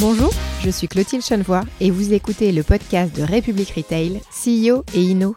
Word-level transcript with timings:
Bonjour, 0.00 0.32
je 0.62 0.70
suis 0.70 0.88
Clotilde 0.88 1.22
Chenevoix 1.22 1.62
et 1.78 1.90
vous 1.90 2.14
écoutez 2.14 2.52
le 2.52 2.62
podcast 2.62 3.14
de 3.14 3.22
République 3.22 3.74
Retail, 3.76 4.22
CEO 4.30 4.82
et 4.94 5.02
Inno. 5.02 5.36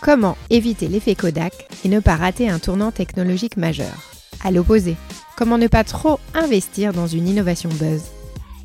Comment 0.00 0.36
éviter 0.50 0.88
l'effet 0.88 1.14
Kodak 1.14 1.68
et 1.84 1.88
ne 1.88 2.00
pas 2.00 2.16
rater 2.16 2.48
un 2.48 2.58
tournant 2.58 2.90
technologique 2.90 3.56
majeur? 3.56 3.94
À 4.42 4.50
l'opposé, 4.50 4.96
comment 5.36 5.56
ne 5.56 5.68
pas 5.68 5.84
trop 5.84 6.18
investir 6.34 6.92
dans 6.92 7.06
une 7.06 7.28
innovation 7.28 7.68
buzz? 7.78 8.02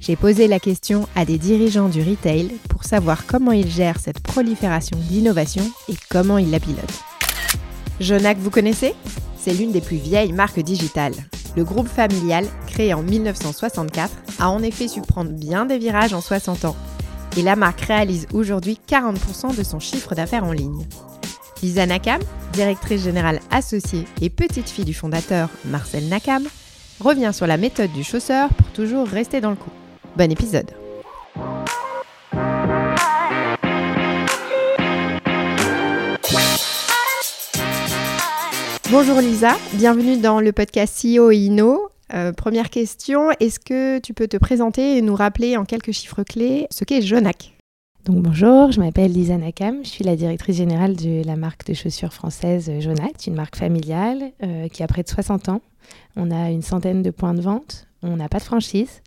J'ai 0.02 0.16
posé 0.16 0.48
la 0.48 0.60
question 0.60 1.08
à 1.16 1.24
des 1.24 1.38
dirigeants 1.38 1.90
du 1.90 2.02
retail 2.02 2.56
pour 2.68 2.84
savoir 2.84 3.28
comment 3.28 3.52
ils 3.52 3.70
gèrent 3.70 4.00
cette 4.00 4.22
prolifération 4.22 4.98
d'innovation 4.98 5.70
et 5.88 5.94
comment 6.10 6.40
ils 6.40 6.50
la 6.50 6.60
pilotent. 6.60 7.04
Jonac, 8.00 8.40
vous 8.40 8.50
connaissez? 8.50 8.96
C'est 9.40 9.54
l'une 9.54 9.72
des 9.72 9.82
plus 9.82 9.98
vieilles 9.98 10.34
marques 10.34 10.62
digitales. 10.62 11.14
Le 11.56 11.64
groupe 11.64 11.88
familial, 11.88 12.46
créé 12.68 12.94
en 12.94 13.02
1964, 13.02 14.12
a 14.40 14.50
en 14.50 14.62
effet 14.62 14.88
su 14.88 15.02
prendre 15.02 15.32
bien 15.32 15.66
des 15.66 15.78
virages 15.78 16.14
en 16.14 16.22
60 16.22 16.66
ans. 16.66 16.76
Et 17.38 17.42
la 17.42 17.56
marque 17.56 17.82
réalise 17.82 18.28
aujourd'hui 18.34 18.80
40% 18.90 19.56
de 19.56 19.64
son 19.64 19.80
chiffre 19.80 20.16
d'affaires 20.16 20.44
en 20.44 20.52
ligne. 20.52 20.86
Lisa 21.62 21.86
Nakam, 21.86 22.22
directrice 22.54 23.04
générale 23.04 23.40
associée 23.52 24.06
et 24.22 24.30
petite 24.30 24.70
fille 24.70 24.86
du 24.86 24.94
fondateur 24.94 25.50
Marcel 25.66 26.08
Nakam, 26.10 26.44
revient 27.00 27.32
sur 27.34 27.48
la 27.48 27.58
méthode 27.58 27.92
du 27.92 28.04
chausseur 28.04 28.50
pour 28.50 28.68
toujours 28.68 29.08
rester 29.08 29.42
dans 29.42 29.50
le 29.50 29.56
coup. 29.56 29.72
Bon 30.18 30.32
épisode 30.32 30.85
Bonjour 38.98 39.20
Lisa, 39.20 39.58
bienvenue 39.74 40.16
dans 40.22 40.40
le 40.40 40.54
podcast 40.54 40.98
CEO 41.04 41.30
et 41.30 41.36
Inno. 41.36 41.90
Euh, 42.14 42.32
première 42.32 42.70
question, 42.70 43.30
est-ce 43.42 43.60
que 43.60 44.00
tu 44.00 44.14
peux 44.14 44.30
te 44.30 44.38
présenter 44.38 44.98
et 44.98 45.02
nous 45.02 45.16
rappeler 45.16 45.58
en 45.58 45.66
quelques 45.66 45.92
chiffres 45.92 46.24
clés 46.24 46.66
ce 46.72 46.86
qu'est 46.86 47.02
Jonac? 47.02 47.58
Donc 48.06 48.24
bonjour, 48.24 48.72
je 48.72 48.80
m'appelle 48.80 49.12
Lisa 49.12 49.36
Nakam, 49.36 49.84
je 49.84 49.90
suis 49.90 50.06
la 50.06 50.16
directrice 50.16 50.56
générale 50.56 50.96
de 50.96 51.28
la 51.28 51.36
marque 51.36 51.68
de 51.68 51.74
chaussures 51.74 52.14
française 52.14 52.72
Jonac, 52.80 53.28
une 53.28 53.36
marque 53.36 53.58
familiale 53.58 54.32
euh, 54.42 54.70
qui 54.70 54.82
a 54.82 54.88
près 54.88 55.04
de 55.04 55.10
60 55.10 55.50
ans. 55.50 55.62
On 56.16 56.32
a 56.32 56.50
une 56.50 56.62
centaine 56.62 57.04
de 57.04 57.12
points 57.12 57.34
de 57.34 57.42
vente, 57.42 57.88
on 58.02 58.16
n'a 58.16 58.30
pas 58.30 58.40
de 58.40 58.44
franchise, 58.44 59.02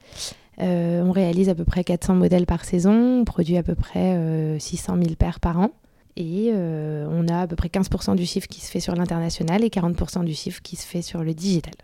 euh, 0.61 1.03
on 1.03 1.13
réalise 1.13 1.49
à 1.49 1.55
peu 1.55 1.65
près 1.65 1.83
400 1.83 2.15
modèles 2.15 2.45
par 2.45 2.67
saison, 2.67 3.21
on 3.21 3.25
produit 3.25 3.57
à 3.57 3.63
peu 3.63 3.75
près 3.75 4.59
600 4.59 4.97
000 4.97 5.15
paires 5.15 5.41
par 5.41 5.59
an. 5.59 5.71
Et 6.19 6.51
euh, 6.53 7.07
on 7.13 7.29
a 7.29 7.43
à 7.43 7.47
peu 7.47 7.55
près 7.55 7.69
15% 7.69 8.17
du 8.17 8.27
chiffre 8.27 8.49
qui 8.49 8.61
se 8.61 8.71
fait 8.71 8.81
sur 8.81 8.97
l'international 8.97 9.63
et 9.63 9.69
40% 9.69 10.25
du 10.25 10.35
chiffre 10.35 10.61
qui 10.61 10.75
se 10.75 10.85
fait 10.85 11.01
sur 11.01 11.23
le 11.23 11.33
digital. 11.33 11.75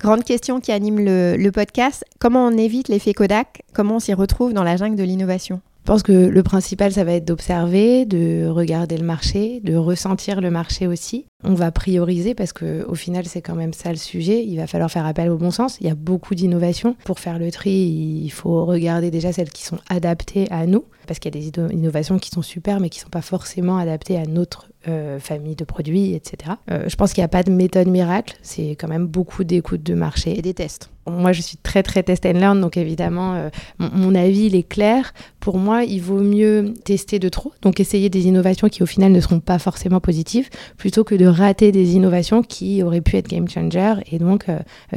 Grande 0.00 0.24
question 0.24 0.60
qui 0.60 0.72
anime 0.72 0.98
le, 0.98 1.36
le 1.36 1.52
podcast, 1.52 2.02
comment 2.18 2.46
on 2.46 2.56
évite 2.56 2.88
l'effet 2.88 3.12
Kodak? 3.12 3.62
Comment 3.74 3.96
on 3.96 4.00
s'y 4.00 4.14
retrouve 4.14 4.54
dans 4.54 4.64
la 4.64 4.78
jungle 4.78 4.96
de 4.96 5.02
l'innovation? 5.02 5.60
Je 5.82 5.86
pense 5.86 6.02
que 6.04 6.12
le 6.12 6.42
principal, 6.42 6.92
ça 6.92 7.02
va 7.02 7.12
être 7.12 7.24
d'observer, 7.24 8.06
de 8.06 8.46
regarder 8.46 8.96
le 8.96 9.04
marché, 9.04 9.60
de 9.64 9.74
ressentir 9.74 10.40
le 10.40 10.50
marché 10.50 10.86
aussi. 10.86 11.26
On 11.44 11.54
va 11.54 11.70
prioriser 11.72 12.34
parce 12.34 12.52
que 12.52 12.84
au 12.86 12.94
final, 12.94 13.26
c'est 13.26 13.42
quand 13.42 13.54
même 13.54 13.72
ça 13.72 13.90
le 13.90 13.96
sujet. 13.96 14.44
Il 14.44 14.56
va 14.56 14.66
falloir 14.66 14.90
faire 14.90 15.06
appel 15.06 15.30
au 15.30 15.36
bon 15.36 15.50
sens. 15.50 15.78
Il 15.80 15.86
y 15.86 15.90
a 15.90 15.94
beaucoup 15.94 16.34
d'innovations. 16.34 16.96
Pour 17.04 17.18
faire 17.18 17.38
le 17.38 17.50
tri, 17.50 17.70
il 17.70 18.30
faut 18.30 18.64
regarder 18.64 19.10
déjà 19.10 19.32
celles 19.32 19.50
qui 19.50 19.64
sont 19.64 19.78
adaptées 19.88 20.46
à 20.50 20.66
nous 20.66 20.84
parce 21.06 21.18
qu'il 21.18 21.34
y 21.34 21.38
a 21.38 21.50
des 21.50 21.74
innovations 21.74 22.18
qui 22.18 22.30
sont 22.30 22.42
super 22.42 22.80
mais 22.80 22.88
qui 22.88 23.00
ne 23.00 23.04
sont 23.04 23.10
pas 23.10 23.22
forcément 23.22 23.76
adaptées 23.76 24.16
à 24.16 24.26
notre 24.26 24.68
euh, 24.88 25.20
famille 25.20 25.54
de 25.54 25.64
produits, 25.64 26.14
etc. 26.14 26.54
Euh, 26.70 26.88
je 26.88 26.96
pense 26.96 27.12
qu'il 27.12 27.20
n'y 27.20 27.26
a 27.26 27.28
pas 27.28 27.42
de 27.42 27.52
méthode 27.52 27.86
miracle. 27.86 28.36
C'est 28.42 28.70
quand 28.70 28.88
même 28.88 29.06
beaucoup 29.06 29.44
d'écoute 29.44 29.82
de 29.82 29.94
marché 29.94 30.36
et 30.36 30.42
des 30.42 30.54
tests. 30.54 30.90
Moi, 31.06 31.32
je 31.32 31.40
suis 31.40 31.56
très 31.56 31.82
très 31.82 32.02
test 32.02 32.24
and 32.26 32.32
learn, 32.32 32.60
donc 32.60 32.76
évidemment, 32.76 33.34
euh, 33.34 33.48
mon, 33.78 34.14
avis 34.14 34.46
il 34.46 34.54
est 34.54 34.62
clair. 34.62 35.14
Pour 35.40 35.58
moi, 35.58 35.82
il 35.82 36.00
vaut 36.00 36.20
mieux 36.20 36.74
tester 36.84 37.18
de 37.18 37.28
trop, 37.28 37.52
donc 37.60 37.80
essayer 37.80 38.08
des 38.08 38.26
innovations 38.26 38.68
qui 38.68 38.84
au 38.84 38.86
final 38.86 39.10
ne 39.10 39.20
seront 39.20 39.40
pas 39.40 39.58
forcément 39.58 40.00
positives, 40.00 40.48
plutôt 40.76 41.02
que 41.02 41.16
de 41.16 41.26
rater 41.32 41.72
des 41.72 41.94
innovations 41.94 42.42
qui 42.42 42.82
auraient 42.82 43.00
pu 43.00 43.16
être 43.16 43.28
game 43.28 43.48
changer 43.48 43.94
et 44.10 44.18
donc 44.18 44.46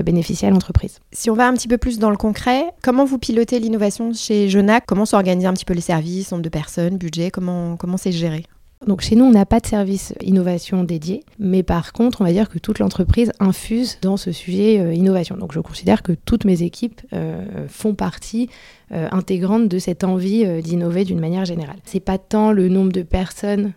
bénéficier 0.03 0.47
à 0.47 0.51
l'entreprise. 0.51 0.99
Si 1.11 1.29
on 1.29 1.35
va 1.35 1.47
un 1.47 1.53
petit 1.53 1.67
peu 1.67 1.77
plus 1.77 1.99
dans 1.99 2.09
le 2.09 2.17
concret, 2.17 2.65
comment 2.83 3.05
vous 3.05 3.17
pilotez 3.17 3.59
l'innovation 3.59 4.13
chez 4.13 4.49
Jonac? 4.49 4.85
Comment 4.85 5.05
s'organisent 5.05 5.45
un 5.45 5.53
petit 5.53 5.65
peu 5.65 5.73
les 5.73 5.81
services, 5.81 6.31
nombre 6.31 6.43
de 6.43 6.49
personnes, 6.49 6.97
budget? 6.97 7.31
Comment 7.31 7.77
comment 7.77 7.97
c'est 7.97 8.11
géré? 8.11 8.45
Donc 8.85 9.01
chez 9.01 9.15
nous, 9.15 9.25
on 9.25 9.31
n'a 9.31 9.45
pas 9.45 9.59
de 9.59 9.65
service 9.65 10.13
innovation 10.21 10.83
dédié, 10.83 11.23
mais 11.39 11.63
par 11.63 11.91
contre, 11.91 12.21
on 12.21 12.23
va 12.23 12.31
dire 12.31 12.49
que 12.49 12.59
toute 12.59 12.79
l'entreprise 12.79 13.31
infuse 13.39 13.97
dans 14.01 14.17
ce 14.17 14.31
sujet 14.31 14.79
euh, 14.79 14.93
innovation. 14.93 15.37
Donc 15.37 15.53
je 15.53 15.59
considère 15.59 16.03
que 16.03 16.11
toutes 16.11 16.45
mes 16.45 16.61
équipes 16.61 17.01
euh, 17.13 17.67
font 17.67 17.95
partie 17.95 18.49
euh, 18.91 19.07
intégrante 19.11 19.67
de 19.67 19.79
cette 19.79 20.03
envie 20.03 20.45
d'innover 20.61 21.03
d'une 21.03 21.19
manière 21.19 21.45
générale. 21.45 21.77
C'est 21.85 21.99
pas 21.99 22.17
tant 22.17 22.51
le 22.51 22.69
nombre 22.69 22.91
de 22.91 23.01
personnes 23.01 23.73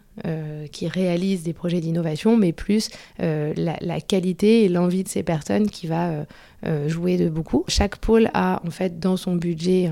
qui 0.73 0.89
réalisent 0.89 1.43
des 1.43 1.53
projets 1.53 1.81
d'innovation, 1.81 2.37
mais 2.37 2.53
plus 2.53 2.91
la, 3.19 4.01
qualité 4.01 4.65
et 4.65 4.69
l'envie 4.69 5.05
de 5.05 5.09
ces 5.09 5.23
personnes 5.23 5.69
qui 5.69 5.87
va 5.87 6.25
jouer 6.87 7.17
de 7.17 7.29
beaucoup. 7.29 7.65
Chaque 7.69 7.97
pôle 7.97 8.31
a 8.35 8.61
en 8.67 8.71
fait 8.71 8.99
dans 8.99 9.17
son 9.17 9.35
budget 9.37 9.91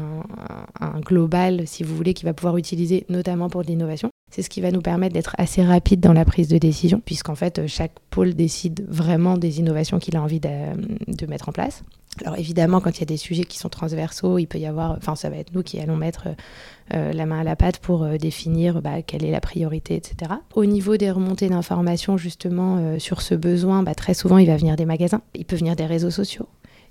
un, 0.80 1.00
global, 1.00 1.66
si 1.66 1.82
vous 1.82 1.94
voulez, 1.94 2.14
qui 2.14 2.24
va 2.24 2.34
pouvoir 2.34 2.56
utiliser 2.56 3.06
notamment 3.08 3.48
pour 3.48 3.62
l'innovation. 3.62 4.10
C'est 4.32 4.42
ce 4.42 4.50
qui 4.50 4.60
va 4.60 4.72
nous 4.72 4.82
permettre 4.82 5.14
d'être 5.14 5.34
assez 5.38 5.62
rapide 5.62 6.00
dans 6.00 6.12
la 6.12 6.24
prise 6.24 6.48
de 6.48 6.58
décision, 6.58 7.00
puisqu'en 7.04 7.36
fait, 7.36 7.66
chaque 7.68 7.92
pôle 8.10 8.34
décide 8.34 8.84
vraiment 8.88 9.38
des 9.38 9.60
innovations 9.60 9.98
qu'il 9.98 10.16
a 10.16 10.22
envie 10.22 10.40
de, 10.40 11.26
mettre 11.26 11.48
en 11.48 11.52
place. 11.52 11.84
Alors 12.24 12.38
évidemment, 12.38 12.80
quand 12.80 12.96
il 12.96 13.00
y 13.00 13.02
a 13.02 13.06
des 13.06 13.18
sujets 13.18 13.44
qui 13.44 13.58
sont 13.58 13.68
transversaux, 13.68 14.38
il 14.38 14.46
peut 14.46 14.58
y 14.58 14.66
avoir, 14.66 14.92
enfin 14.92 15.14
ça 15.16 15.28
va 15.30 15.36
être 15.36 15.54
nous 15.54 15.62
qui 15.62 15.78
allons 15.78 15.96
mettre 15.96 16.28
euh, 16.94 17.12
la 17.12 17.26
main 17.26 17.40
à 17.40 17.44
la 17.44 17.56
pâte 17.56 17.78
pour 17.78 18.04
euh, 18.04 18.16
définir 18.16 18.80
bah, 18.80 19.02
quelle 19.02 19.24
est 19.24 19.32
la 19.32 19.40
priorité, 19.40 19.96
etc. 19.96 20.32
Au 20.54 20.64
niveau 20.64 20.96
des 20.96 21.10
remontées 21.10 21.48
d'informations 21.48 22.16
justement 22.16 22.76
euh, 22.78 22.98
sur 23.00 23.22
ce 23.22 23.34
besoin, 23.34 23.82
bah, 23.82 23.94
très 23.94 24.14
souvent 24.14 24.38
il 24.38 24.46
va 24.46 24.56
venir 24.56 24.76
des 24.76 24.84
magasins, 24.84 25.22
il 25.34 25.44
peut 25.44 25.56
venir 25.56 25.74
des 25.74 25.86
réseaux 25.86 26.10
sociaux, 26.10 26.46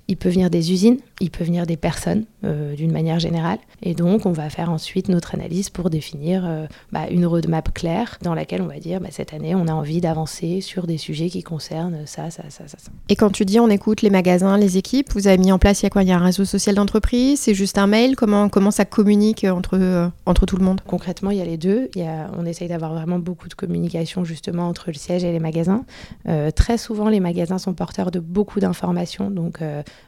il 0.08 0.18
peut 0.18 0.30
venir 0.30 0.50
des 0.50 0.72
usines, 0.72 0.98
il 1.20 1.32
peut 1.32 1.44
venir 1.44 1.66
des 1.66 1.78
personnes 1.78 2.26
euh, 2.44 2.76
d'une 2.76 2.92
manière 2.92 3.20
générale. 3.20 3.58
Et 3.82 3.96
donc, 3.96 4.26
on 4.26 4.32
va 4.32 4.50
faire 4.50 4.70
ensuite 4.70 5.10
notre 5.10 5.34
analyse 5.34 5.70
pour 5.70 5.90
définir 5.90 6.44
euh, 6.46 6.68
bah, 6.92 7.08
une 7.10 7.26
roadmap 7.26 7.74
claire 7.74 8.18
dans 8.22 8.36
laquelle 8.36 8.62
on 8.62 8.68
va 8.68 8.80
dire 8.80 9.00
bah, 9.00 9.08
cette 9.12 9.34
année, 9.34 9.56
on 9.56 9.68
a 9.68 9.74
envie 9.74 10.02
d'avancer 10.02 10.62
sur 10.62 10.86
des 10.86 10.98
sujets 10.98 11.30
qui 11.30 11.42
concernent 11.42 12.06
ça, 12.06 12.30
ça, 12.30 12.44
ça, 12.50 12.68
ça, 12.68 12.78
ça. 12.78 12.92
Et 13.10 13.16
quand 13.16 13.32
tu 13.32 13.46
dis 13.46 13.60
on 13.60 13.70
écoute 13.70 14.02
les 14.02 14.10
magasins, 14.10 14.58
les 14.58 14.78
équipes, 14.78 15.12
vous 15.14 15.28
avez 15.28 15.38
mis 15.38 15.52
en 15.52 15.60
place, 15.60 15.82
il 15.82 15.86
y 15.86 15.88
a 15.88 15.90
quoi? 15.90 16.04
Il 16.04 16.10
y 16.10 16.12
a 16.12 16.18
un 16.18 16.24
réseau 16.24 16.46
social 16.46 16.76
d'entreprise? 16.76 17.40
C'est 17.40 17.56
juste 17.56 17.78
un 17.78 17.88
mail? 17.88 18.16
Comment, 18.16 18.50
comment 18.50 18.72
ça 18.72 18.86
communique 18.86 19.46
entre, 19.46 19.78
euh, 19.80 20.08
entre 20.26 20.46
tout 20.46 20.58
le 20.58 20.66
monde? 20.66 20.82
Concrètement, 20.86 21.32
il 21.32 21.38
y 21.38 21.42
a 21.42 21.46
les 21.46 21.58
deux. 21.58 21.90
Il 21.96 22.02
y 22.02 22.06
a, 22.06 22.30
on 22.38 22.46
essaye 22.46 22.68
d'avoir 22.68 22.94
vraiment 22.94 23.18
beaucoup 23.18 23.48
de 23.48 23.56
communication 23.56 24.24
justement 24.24 24.68
entre 24.68 24.88
le 24.88 24.96
siège 24.96 25.24
et 25.24 25.32
les 25.32 25.40
magasins. 25.40 25.84
très 26.56 26.78
souvent, 26.78 27.10
les 27.10 27.20
magasins 27.20 27.58
sont 27.58 27.74
porteurs 27.74 28.12
de 28.12 28.20
beaucoup 28.20 28.60
d'informations. 28.60 29.32
Donc, 29.32 29.60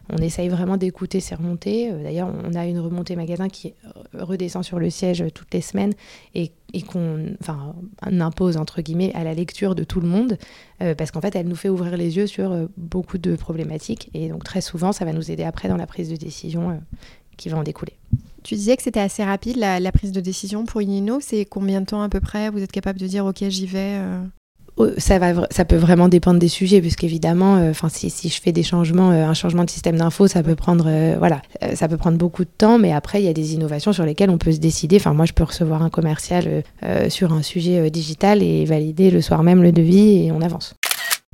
on 0.10 0.18
essaye 0.18 0.50
vraiment 0.50 0.78
d'écouter 0.78 1.20
ces 1.20 1.36
remontées. 1.36 1.92
Euh, 1.92 2.04
d'ailleurs, 2.04 2.30
on 2.46 2.54
a 2.54 2.66
une 2.66 2.80
remontée 2.80 3.16
magasin 3.16 3.50
qui 3.50 3.74
redescend 4.14 4.64
sur 4.64 4.80
le 4.80 4.90
siège 4.90 5.24
toutes 5.34 5.54
les 5.54 5.62
semaines 5.62 5.94
et, 6.34 6.52
qu'on 6.88 7.36
enfin, 7.42 7.76
impose, 8.02 8.58
entre 8.58 8.82
guillemets, 8.82 9.12
à 9.16 9.24
la 9.24 9.34
lecture 9.34 9.76
de 9.76 9.84
tout 9.84 10.00
le 10.00 10.08
monde, 10.08 10.38
euh, 10.82 10.96
parce 10.96 11.12
qu'en 11.12 11.22
fait, 11.22 11.36
elle 11.36 11.48
nous 11.48 11.56
fait 11.56 11.70
ouvrir 11.70 11.98
les 11.98 12.18
yeux 12.18 12.28
sur 12.28 12.52
euh, 12.52 12.68
beaucoup 12.78 13.18
de 13.18 13.36
problématiques. 13.36 14.10
Et 14.14 14.30
donc, 14.30 14.44
très 14.44 14.62
souvent, 14.62 14.92
ça 14.92 15.06
va 15.06 15.14
nous 15.14 15.32
aider 15.32 15.44
après 15.44 15.68
dans 15.68 15.78
la 15.78 15.88
prise 15.88 16.10
de 16.10 16.16
décision 16.16 16.82
qui 17.36 17.50
va 17.50 17.58
en 17.58 17.64
découler. 17.64 17.94
Tu 18.44 18.56
disais 18.56 18.78
que 18.78 18.84
c'était 18.84 19.00
assez 19.00 19.24
rapide 19.24 19.58
la, 19.58 19.92
prise 19.92 20.12
de 20.12 20.22
décision 20.22 20.66
pour 20.66 20.82
Inino. 20.82 21.20
C'est 21.22 21.46
combien 21.46 21.82
de 21.82 21.86
temps 21.86 22.02
à 22.02 22.10
peu 22.10 22.22
près? 22.22 22.50
Vous 22.50 22.62
êtes 22.62 22.72
capable 22.72 23.00
de 23.00 23.08
dire 23.08 23.26
ok 23.26 23.44
j'y 23.50 23.66
vais 23.66 24.00
ça, 24.98 25.20
va, 25.20 25.48
ça 25.50 25.66
peut 25.66 25.76
vraiment 25.76 26.08
dépendre 26.08 26.40
des 26.40 26.48
sujets, 26.48 26.82
puisqu'évidemment, 26.82 27.58
euh, 27.58 27.72
enfin 27.72 27.90
si, 27.90 28.10
je 28.10 28.42
fais 28.42 28.52
des 28.52 28.64
changements, 28.64 29.12
euh, 29.12 29.26
un 29.26 29.34
changement 29.34 29.64
de 29.64 29.70
système 29.70 29.98
d'info, 29.98 30.28
ça 30.28 30.44
peut 30.44 30.56
prendre, 30.56 30.86
euh, 30.88 31.16
voilà, 31.18 31.42
ça 31.74 31.88
peut 31.88 31.98
prendre 31.98 32.18
beaucoup 32.18 32.44
de 32.44 32.50
temps, 32.50 32.78
mais 32.78 32.94
après 32.94 33.22
il 33.22 33.26
y 33.26 33.30
a 33.30 33.34
des 33.34 33.54
innovations 33.54 33.94
sur 33.94 34.06
lesquelles 34.06 34.30
on 34.30 34.38
peut 34.38 34.52
se 34.52 34.60
décider. 34.60 34.98
Enfin, 34.98 35.14
moi, 35.14 35.26
je 35.26 35.34
peux 35.34 35.44
recevoir 35.44 35.82
un 35.82 35.90
commercial 35.90 36.64
sur 37.10 37.34
un 37.34 37.42
sujet 37.42 37.90
digital 37.90 38.42
et 38.42 38.66
valider 38.66 39.12
le 39.12 39.22
soir 39.22 39.44
même 39.44 39.64
le 39.64 39.72
devis 39.72 40.26
et 40.26 40.32
on 40.32 40.42
avance. 40.42 40.76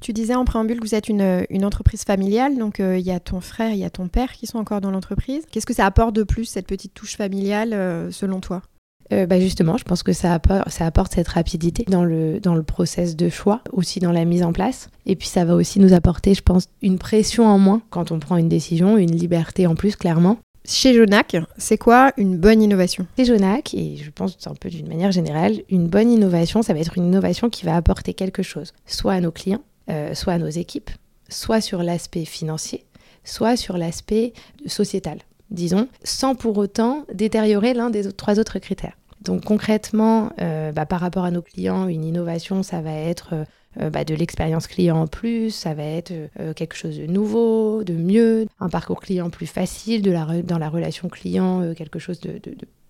Tu 0.01 0.13
disais 0.13 0.35
en 0.35 0.45
préambule 0.45 0.79
que 0.79 0.85
vous 0.85 0.95
êtes 0.95 1.09
une 1.09 1.65
entreprise 1.65 2.03
familiale, 2.03 2.57
donc 2.57 2.79
il 2.79 3.00
y 3.00 3.12
a 3.12 3.19
ton 3.19 3.41
frère, 3.41 3.71
il 3.71 3.79
y 3.79 3.85
a 3.85 3.89
ton 3.89 4.07
père 4.07 4.31
qui 4.33 4.47
sont 4.47 4.57
encore 4.57 4.81
dans 4.81 4.91
l'entreprise. 4.91 5.44
Qu'est-ce 5.51 5.65
que 5.65 5.73
ça 5.73 5.85
apporte 5.85 6.15
de 6.15 6.23
plus, 6.23 6.45
cette 6.45 6.67
petite 6.67 6.94
touche 6.94 7.15
familiale, 7.15 7.71
selon 8.12 8.39
toi? 8.39 8.62
Euh, 9.11 9.25
bah 9.25 9.39
justement, 9.39 9.77
je 9.77 9.83
pense 9.83 10.03
que 10.03 10.13
ça 10.13 10.33
apporte, 10.33 10.69
ça 10.69 10.85
apporte 10.85 11.13
cette 11.13 11.27
rapidité 11.27 11.85
dans 11.88 12.05
le, 12.05 12.39
dans 12.39 12.55
le 12.55 12.63
process 12.63 13.15
de 13.15 13.29
choix, 13.29 13.61
aussi 13.71 14.00
dans 14.00 14.11
la 14.11 14.25
mise 14.25 14.44
en 14.44 14.53
place. 14.53 14.89
Et 15.05 15.15
puis 15.15 15.27
ça 15.27 15.45
va 15.45 15.55
aussi 15.55 15.79
nous 15.79 15.94
apporter, 15.94 16.33
je 16.33 16.41
pense, 16.41 16.67
une 16.81 16.97
pression 16.97 17.45
en 17.45 17.59
moins 17.59 17.81
quand 17.89 18.11
on 18.11 18.19
prend 18.19 18.38
une 18.38 18.50
décision, 18.50 18.97
une 18.97 19.11
liberté 19.11 19.67
en 19.67 19.75
plus, 19.75 19.95
clairement. 19.95 20.38
Chez 20.65 20.94
Jonac, 20.94 21.35
c'est 21.57 21.77
quoi 21.77 22.13
une 22.15 22.38
bonne 22.38 22.61
innovation? 22.61 23.05
Chez 23.17 23.25
Jonac, 23.25 23.73
et 23.73 23.97
je 23.97 24.09
pense 24.11 24.38
un 24.45 24.55
peu 24.55 24.69
d'une 24.69 24.88
manière 24.88 25.11
générale, 25.11 25.61
une 25.69 25.88
bonne 25.88 26.09
innovation, 26.09 26.61
ça 26.61 26.73
va 26.73 26.79
être 26.79 26.97
une 26.97 27.05
innovation 27.05 27.50
qui 27.50 27.65
va 27.65 27.75
apporter 27.75 28.13
quelque 28.13 28.44
chose, 28.44 28.71
soit 28.85 29.13
à 29.13 29.19
nos 29.19 29.31
clients, 29.31 29.63
euh, 29.89 30.13
soit 30.13 30.33
à 30.33 30.38
nos 30.38 30.47
équipes, 30.47 30.89
soit 31.27 31.59
sur 31.59 31.83
l'aspect 31.83 32.23
financier, 32.23 32.85
soit 33.25 33.57
sur 33.57 33.77
l'aspect 33.77 34.31
sociétal 34.65 35.17
disons, 35.53 35.88
sans 36.03 36.35
pour 36.35 36.57
autant 36.57 37.05
détériorer 37.13 37.73
l'un 37.73 37.89
des 37.89 38.11
trois 38.11 38.39
autres 38.39 38.59
critères. 38.59 38.97
Donc 39.21 39.45
concrètement, 39.45 40.31
euh, 40.41 40.73
bah, 40.73 40.85
par 40.85 41.00
rapport 41.00 41.23
à 41.23 41.31
nos 41.31 41.41
clients, 41.41 41.88
une 41.88 42.03
innovation, 42.03 42.61
ça 42.61 42.81
va 42.81 42.94
être 42.94 43.33
euh, 43.79 43.89
bah, 43.89 44.03
de 44.03 44.13
l'expérience 44.13 44.67
client 44.67 44.97
en 44.97 45.07
plus, 45.07 45.51
ça 45.51 45.73
va 45.73 45.83
être 45.83 46.11
quelque 46.55 46.75
chose 46.75 46.97
de 46.97 47.05
nouveau, 47.05 47.83
de 47.83 47.94
mieux, 47.94 48.47
un 48.59 48.69
parcours 48.69 49.00
client 49.00 49.29
plus 49.29 49.47
facile, 49.47 50.01
dans 50.01 50.57
la 50.57 50.69
relation 50.69 51.07
client, 51.07 51.73
quelque 51.73 52.00
chose 52.00 52.19
de 52.19 52.39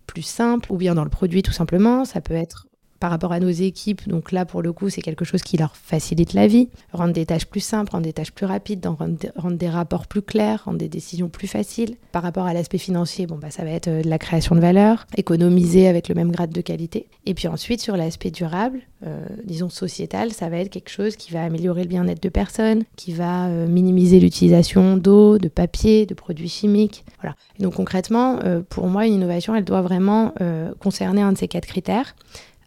plus 0.07 0.23
simple, 0.23 0.71
ou 0.71 0.77
bien 0.77 0.95
dans 0.95 1.03
le 1.03 1.09
produit 1.09 1.43
tout 1.43 1.51
simplement. 1.51 2.03
Ça 2.03 2.19
peut 2.19 2.33
être 2.33 2.67
par 3.03 3.11
rapport 3.11 3.33
à 3.33 3.41
nos 3.41 3.49
équipes. 3.49 4.07
Donc 4.07 4.31
là, 4.31 4.45
pour 4.45 4.61
le 4.61 4.71
coup, 4.71 4.89
c'est 4.89 5.01
quelque 5.01 5.25
chose 5.25 5.41
qui 5.41 5.57
leur 5.57 5.75
facilite 5.75 6.31
la 6.31 6.47
vie, 6.47 6.69
rendre 6.93 7.11
des 7.11 7.25
tâches 7.25 7.45
plus 7.45 7.59
simples, 7.59 7.91
rendre 7.91 8.05
des 8.05 8.13
tâches 8.13 8.31
plus 8.31 8.45
rapides, 8.45 8.87
rendre, 8.87 9.57
des 9.57 9.69
rapports 9.69 10.07
plus 10.07 10.21
clairs, 10.21 10.63
rendre 10.63 10.77
des 10.77 10.87
décisions 10.87 11.27
plus 11.27 11.47
faciles. 11.47 11.97
Par 12.13 12.23
rapport 12.23 12.45
à 12.45 12.53
l'aspect 12.53 12.77
financier, 12.77 13.27
bon, 13.27 13.35
bah, 13.35 13.51
ça 13.51 13.65
va 13.65 13.71
être 13.71 13.89
euh, 13.89 14.03
de 14.03 14.09
la 14.09 14.17
création 14.17 14.55
de 14.55 14.61
valeur, 14.61 15.05
économiser 15.17 15.89
avec 15.89 16.07
le 16.07 16.15
même 16.15 16.31
grade 16.31 16.51
de 16.51 16.61
qualité. 16.61 17.07
Et 17.25 17.33
puis 17.33 17.49
ensuite, 17.49 17.81
sur 17.81 17.97
l'aspect 17.97 18.31
durable, 18.31 18.79
euh, 19.05 19.25
disons 19.43 19.67
sociétal, 19.67 20.31
ça 20.31 20.47
va 20.47 20.59
être 20.59 20.69
quelque 20.69 20.89
chose 20.89 21.17
qui 21.17 21.33
va 21.33 21.43
améliorer 21.43 21.81
le 21.81 21.89
bien-être 21.89 22.23
de 22.23 22.29
personnes, 22.29 22.83
qui 22.95 23.11
va 23.11 23.47
euh, 23.47 23.67
minimiser 23.67 24.21
l'utilisation 24.21 24.95
d'eau, 24.95 25.39
de 25.39 25.49
papier, 25.49 26.05
de 26.05 26.13
produits 26.13 26.47
chimiques. 26.47 27.03
Voilà. 27.19 27.35
Donc 27.59 27.73
concrètement, 27.73 28.39
pour 28.69 28.87
moi, 28.87 29.05
une 29.07 29.15
innovation, 29.15 29.55
elle 29.55 29.65
doit 29.65 29.81
vraiment 29.81 30.33
concerner 30.79 31.21
un 31.21 31.33
de 31.33 31.37
ces 31.37 31.47
quatre 31.47 31.65
critères 31.65 32.15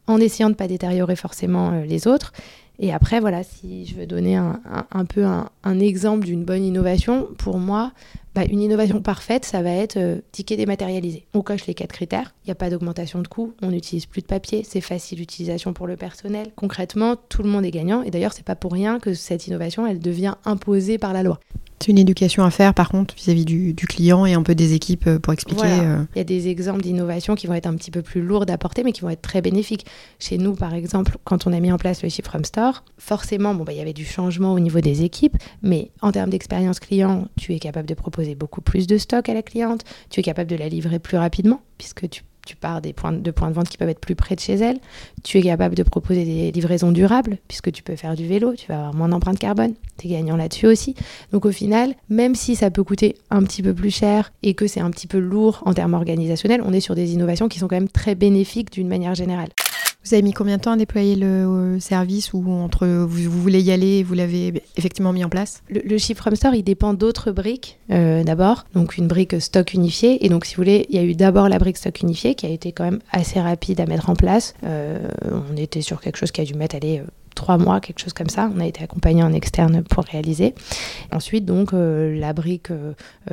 en 0.06 0.18
essayant 0.18 0.48
de 0.48 0.54
ne 0.54 0.58
pas 0.58 0.68
détériorer 0.68 1.16
forcément 1.16 1.72
euh, 1.72 1.84
les 1.84 2.06
autres. 2.06 2.32
Et 2.78 2.92
après, 2.92 3.20
voilà, 3.20 3.42
si 3.42 3.86
je 3.86 3.94
veux 3.94 4.06
donner 4.06 4.36
un, 4.36 5.04
peu 5.08 5.24
un, 5.24 5.78
exemple 5.80 6.26
d'une 6.26 6.44
bonne 6.44 6.62
innovation, 6.62 7.26
pour 7.38 7.58
moi, 7.58 7.92
bah, 8.34 8.44
une 8.44 8.60
innovation 8.60 9.00
parfaite, 9.00 9.46
ça 9.46 9.62
va 9.62 9.70
être 9.70 9.96
euh, 9.96 10.20
ticket 10.30 10.58
dématérialisé. 10.58 11.24
On 11.32 11.40
coche 11.40 11.66
les 11.66 11.72
quatre 11.72 11.92
critères, 11.92 12.34
il 12.44 12.48
n'y 12.48 12.52
a 12.52 12.54
pas 12.54 12.68
d'augmentation 12.68 13.22
de 13.22 13.28
coût, 13.28 13.54
on 13.62 13.70
n'utilise 13.70 14.04
plus 14.04 14.20
de 14.20 14.26
papier, 14.26 14.62
c'est 14.62 14.82
facile 14.82 15.18
d'utilisation 15.18 15.72
pour 15.72 15.86
le 15.86 15.96
personnel. 15.96 16.48
Concrètement, 16.54 17.16
tout 17.16 17.42
le 17.42 17.48
monde 17.48 17.64
est 17.64 17.70
gagnant. 17.70 18.02
Et 18.02 18.10
d'ailleurs, 18.10 18.34
c'est 18.34 18.44
pas 18.44 18.56
pour 18.56 18.72
rien 18.72 19.00
que 19.00 19.14
cette 19.14 19.46
innovation, 19.46 19.86
elle 19.86 19.98
devient 19.98 20.34
imposée 20.44 20.98
par 20.98 21.14
la 21.14 21.22
loi. 21.22 21.40
C'est 21.80 21.92
une 21.92 21.98
éducation 21.98 22.42
à 22.42 22.50
faire 22.50 22.74
par 22.74 22.88
contre 22.88 23.14
vis-à-vis 23.14 23.44
du, 23.44 23.74
client 23.74 24.26
et 24.26 24.34
un 24.34 24.42
peu 24.42 24.54
des 24.54 24.72
équipes 24.72 25.06
euh, 25.06 25.18
pour 25.18 25.32
expliquer. 25.32 25.66
Euh. 25.66 26.04
Il 26.14 26.18
y 26.18 26.20
a 26.20 26.24
des 26.24 26.48
exemples 26.48 26.82
d'innovation 26.82 27.34
qui 27.34 27.46
vont 27.46 27.54
être 27.54 27.66
un 27.66 27.74
petit 27.74 27.90
peu 27.90 28.02
plus 28.02 28.22
lourds 28.22 28.46
à 28.48 28.58
porter 28.58 28.82
mais 28.82 28.92
qui 28.92 29.02
vont 29.02 29.10
être 29.10 29.22
très 29.22 29.42
bénéfiques. 29.42 29.86
Chez 30.18 30.38
nous 30.38 30.54
par 30.54 30.74
exemple, 30.74 31.16
quand 31.24 31.46
on 31.46 31.52
a 31.52 31.60
mis 31.60 31.70
en 31.70 31.76
place 31.76 32.02
le 32.02 32.08
Chip 32.08 32.26
From 32.26 32.44
Store, 32.44 32.82
forcément 32.98 33.54
bon, 33.54 33.64
bah, 33.64 33.72
il 33.72 33.78
y 33.78 33.82
avait 33.82 33.92
du 33.92 34.04
changement 34.04 34.52
au 34.54 34.60
niveau 34.60 34.80
des 34.80 35.02
équipes, 35.02 35.36
mais 35.62 35.90
en 36.00 36.12
termes 36.12 36.30
d'expérience 36.30 36.80
client, 36.80 37.28
tu 37.36 37.54
es 37.54 37.58
capable 37.58 37.88
de 37.88 37.94
proposer 37.94 38.34
beaucoup 38.34 38.62
plus 38.62 38.86
de 38.86 38.98
stock 38.98 39.28
à 39.28 39.34
la 39.34 39.42
cliente, 39.42 39.82
tu 40.10 40.20
es 40.20 40.22
capable 40.22 40.50
de 40.50 40.56
la 40.56 40.68
livrer 40.68 40.98
plus 40.98 41.18
rapidement 41.18 41.60
puisque 41.78 42.08
tu 42.08 42.22
tu 42.46 42.56
pars 42.56 42.80
des 42.80 42.94
points 42.94 43.12
de 43.12 43.30
points 43.30 43.50
de 43.50 43.54
vente 43.54 43.68
qui 43.68 43.76
peuvent 43.76 43.88
être 43.88 44.00
plus 44.00 44.14
près 44.14 44.34
de 44.34 44.40
chez 44.40 44.54
elle. 44.54 44.78
Tu 45.22 45.38
es 45.38 45.42
capable 45.42 45.74
de 45.74 45.82
proposer 45.82 46.24
des 46.24 46.52
livraisons 46.52 46.92
durables, 46.92 47.36
puisque 47.48 47.70
tu 47.72 47.82
peux 47.82 47.96
faire 47.96 48.14
du 48.14 48.26
vélo, 48.26 48.54
tu 48.54 48.68
vas 48.68 48.78
avoir 48.78 48.94
moins 48.94 49.08
d'empreinte 49.08 49.38
carbone. 49.38 49.74
Tu 49.98 50.06
es 50.06 50.10
gagnant 50.10 50.36
là-dessus 50.36 50.66
aussi. 50.66 50.94
Donc 51.32 51.44
au 51.44 51.52
final, 51.52 51.94
même 52.08 52.34
si 52.34 52.56
ça 52.56 52.70
peut 52.70 52.84
coûter 52.84 53.16
un 53.30 53.42
petit 53.42 53.62
peu 53.62 53.74
plus 53.74 53.90
cher 53.90 54.32
et 54.42 54.54
que 54.54 54.66
c'est 54.66 54.80
un 54.80 54.90
petit 54.90 55.06
peu 55.06 55.18
lourd 55.18 55.62
en 55.66 55.74
termes 55.74 55.94
organisationnels, 55.94 56.62
on 56.64 56.72
est 56.72 56.80
sur 56.80 56.94
des 56.94 57.12
innovations 57.12 57.48
qui 57.48 57.58
sont 57.58 57.68
quand 57.68 57.76
même 57.76 57.88
très 57.88 58.14
bénéfiques 58.14 58.72
d'une 58.72 58.88
manière 58.88 59.14
générale. 59.14 59.48
Vous 60.06 60.14
avez 60.14 60.22
mis 60.22 60.32
combien 60.32 60.56
de 60.56 60.62
temps 60.62 60.70
à 60.70 60.76
déployer 60.76 61.16
le 61.16 61.26
euh, 61.26 61.80
service 61.80 62.32
ou 62.32 62.48
entre 62.48 62.86
vous, 62.86 63.28
voulez 63.28 63.60
y 63.60 63.72
aller 63.72 63.98
et 63.98 64.02
vous 64.04 64.14
l'avez 64.14 64.62
effectivement 64.76 65.12
mis 65.12 65.24
en 65.24 65.28
place? 65.28 65.64
Le, 65.68 65.80
le 65.80 65.98
From 66.14 66.36
Store, 66.36 66.54
il 66.54 66.62
dépend 66.62 66.94
d'autres 66.94 67.32
briques 67.32 67.80
euh, 67.90 68.22
d'abord. 68.22 68.66
Donc 68.72 68.98
une 68.98 69.08
brique 69.08 69.40
stock 69.40 69.74
unifié. 69.74 70.24
Et 70.24 70.28
donc 70.28 70.44
si 70.44 70.54
vous 70.54 70.62
voulez, 70.62 70.86
il 70.90 70.94
y 70.94 71.00
a 71.00 71.02
eu 71.02 71.16
d'abord 71.16 71.48
la 71.48 71.58
brique 71.58 71.76
stock 71.76 72.02
unifié 72.02 72.36
qui 72.36 72.46
a 72.46 72.50
été 72.50 72.70
quand 72.70 72.84
même 72.84 73.00
assez 73.10 73.40
rapide 73.40 73.80
à 73.80 73.86
mettre 73.86 74.08
en 74.08 74.14
place. 74.14 74.54
Euh, 74.62 75.08
on 75.50 75.56
était 75.56 75.80
sur 75.80 76.00
quelque 76.00 76.18
chose 76.18 76.30
qui 76.30 76.40
a 76.40 76.44
dû 76.44 76.54
mettre 76.54 76.76
aller 76.76 77.02
trois 77.34 77.58
mois, 77.58 77.80
quelque 77.80 77.98
chose 77.98 78.12
comme 78.12 78.28
ça. 78.28 78.48
On 78.54 78.60
a 78.60 78.66
été 78.66 78.84
accompagné 78.84 79.24
en 79.24 79.32
externe 79.32 79.82
pour 79.82 80.04
réaliser. 80.04 80.54
Ensuite, 81.12 81.44
donc, 81.44 81.70
la 81.72 82.32
brique 82.32 82.68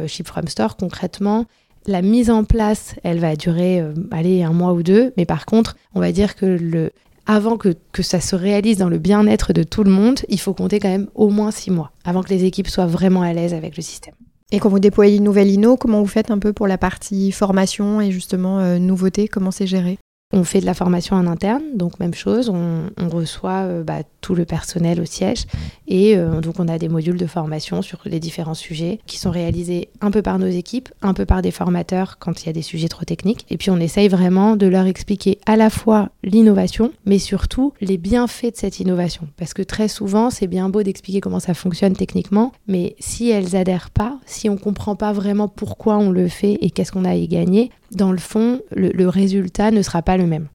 Ship 0.07 0.27
From 0.27 0.47
Store, 0.47 0.75
concrètement, 0.75 1.45
la 1.85 2.01
mise 2.01 2.29
en 2.29 2.43
place, 2.43 2.95
elle 3.03 3.19
va 3.19 3.35
durer 3.35 3.81
euh, 3.81 3.93
un 4.11 4.53
mois 4.53 4.73
ou 4.73 4.83
deux, 4.83 5.13
mais 5.17 5.25
par 5.25 5.45
contre, 5.45 5.77
on 5.93 5.99
va 5.99 6.11
dire 6.11 6.35
que 6.35 6.91
avant 7.25 7.57
que, 7.57 7.75
que 7.91 8.03
ça 8.03 8.19
se 8.19 8.35
réalise 8.35 8.77
dans 8.77 8.89
le 8.89 8.97
bien-être 8.97 9.53
de 9.53 9.63
tout 9.63 9.83
le 9.83 9.91
monde, 9.91 10.19
il 10.27 10.39
faut 10.39 10.53
compter 10.53 10.79
quand 10.79 10.89
même 10.89 11.07
au 11.15 11.29
moins 11.29 11.51
six 11.51 11.71
mois, 11.71 11.91
avant 12.03 12.21
que 12.21 12.29
les 12.29 12.43
équipes 12.43 12.67
soient 12.67 12.85
vraiment 12.85 13.21
à 13.21 13.31
l'aise 13.33 13.53
avec 13.53 13.77
le 13.77 13.83
système. 13.83 14.15
Et 14.51 14.59
quand 14.59 14.69
vous 14.69 14.79
déployez 14.79 15.17
une 15.17 15.23
nouvelle 15.23 15.49
INO, 15.49 15.77
comment 15.77 16.01
vous 16.01 16.07
faites 16.07 16.29
un 16.29 16.37
peu 16.37 16.53
pour 16.53 16.67
la 16.67 16.77
partie 16.77 17.31
formation 17.31 18.01
et 18.01 18.11
justement 18.11 18.59
euh, 18.59 18.77
nouveauté 18.77 19.27
Comment 19.27 19.51
c'est 19.51 19.67
géré? 19.67 19.97
On 20.33 20.43
fait 20.43 20.59
de 20.59 20.65
la 20.65 20.73
formation 20.73 21.15
en 21.15 21.27
interne, 21.27 21.61
donc 21.75 21.99
même 21.99 22.13
chose, 22.13 22.49
on, 22.49 22.89
reçoit 23.09 23.67
euh, 23.67 23.83
bah, 23.83 23.99
tout 24.21 24.33
le 24.33 24.45
personnel 24.45 24.99
au 24.99 25.05
siège 25.05 25.45
et 25.87 26.17
euh, 26.17 26.41
donc 26.41 26.59
on 26.59 26.67
a 26.67 26.79
des 26.79 26.89
modules 26.89 27.17
de 27.17 27.27
formation 27.27 27.83
sur 27.83 27.99
les 28.05 28.19
différents 28.19 28.55
sujets 28.55 28.99
qui 29.05 29.19
sont 29.19 29.29
réalisés 29.29 29.89
un 30.01 30.09
peu 30.09 30.23
par 30.23 30.39
nos 30.39 30.47
équipes, 30.47 30.89
un 31.03 31.13
peu 31.13 31.25
par 31.25 31.43
des 31.43 31.51
formateurs 31.51 32.17
quand 32.17 32.41
il 32.41 32.47
y 32.47 32.49
a 32.49 32.53
des 32.53 32.63
sujets 32.63 32.87
trop 32.87 33.03
techniques. 33.03 33.45
Et 33.51 33.57
puis 33.57 33.69
on 33.69 33.77
essaye 33.77 34.07
vraiment 34.07 34.55
de 34.55 34.65
leur 34.65 34.87
expliquer 34.87 35.37
à 35.45 35.55
la 35.55 35.69
fois 35.69 36.09
l'innovation, 36.23 36.91
mais 37.05 37.19
surtout 37.19 37.73
les 37.81 37.97
bienfaits 37.97 38.53
de 38.53 38.57
cette 38.57 38.79
innovation. 38.79 39.27
Parce 39.37 39.53
que 39.53 39.61
très 39.61 39.87
souvent, 39.87 40.31
c'est 40.31 40.47
bien 40.47 40.69
beau 40.69 40.81
d'expliquer 40.81 41.21
comment 41.21 41.39
ça 41.39 41.53
fonctionne 41.53 41.93
techniquement, 41.93 42.53
mais 42.67 42.95
si 42.99 43.29
elles 43.29 43.55
adhèrent 43.55 43.91
pas, 43.91 44.17
si 44.25 44.49
on 44.49 44.57
comprend 44.57 44.95
pas 44.95 45.13
vraiment 45.13 45.47
pourquoi 45.47 45.97
on 45.97 46.09
le 46.09 46.27
fait 46.27 46.57
et 46.61 46.71
qu'est-ce 46.71 46.91
qu'on 46.91 47.05
a 47.05 47.11
à 47.11 47.15
y 47.15 47.27
gagner, 47.27 47.69
dans 47.95 48.11
le 48.11 48.17
fond, 48.17 48.61
le, 48.71 49.07
résultat 49.07 49.71
ne 49.71 49.81
sera 49.81 50.01
pas 50.01 50.17
le 50.17 50.25
même. 50.25 50.47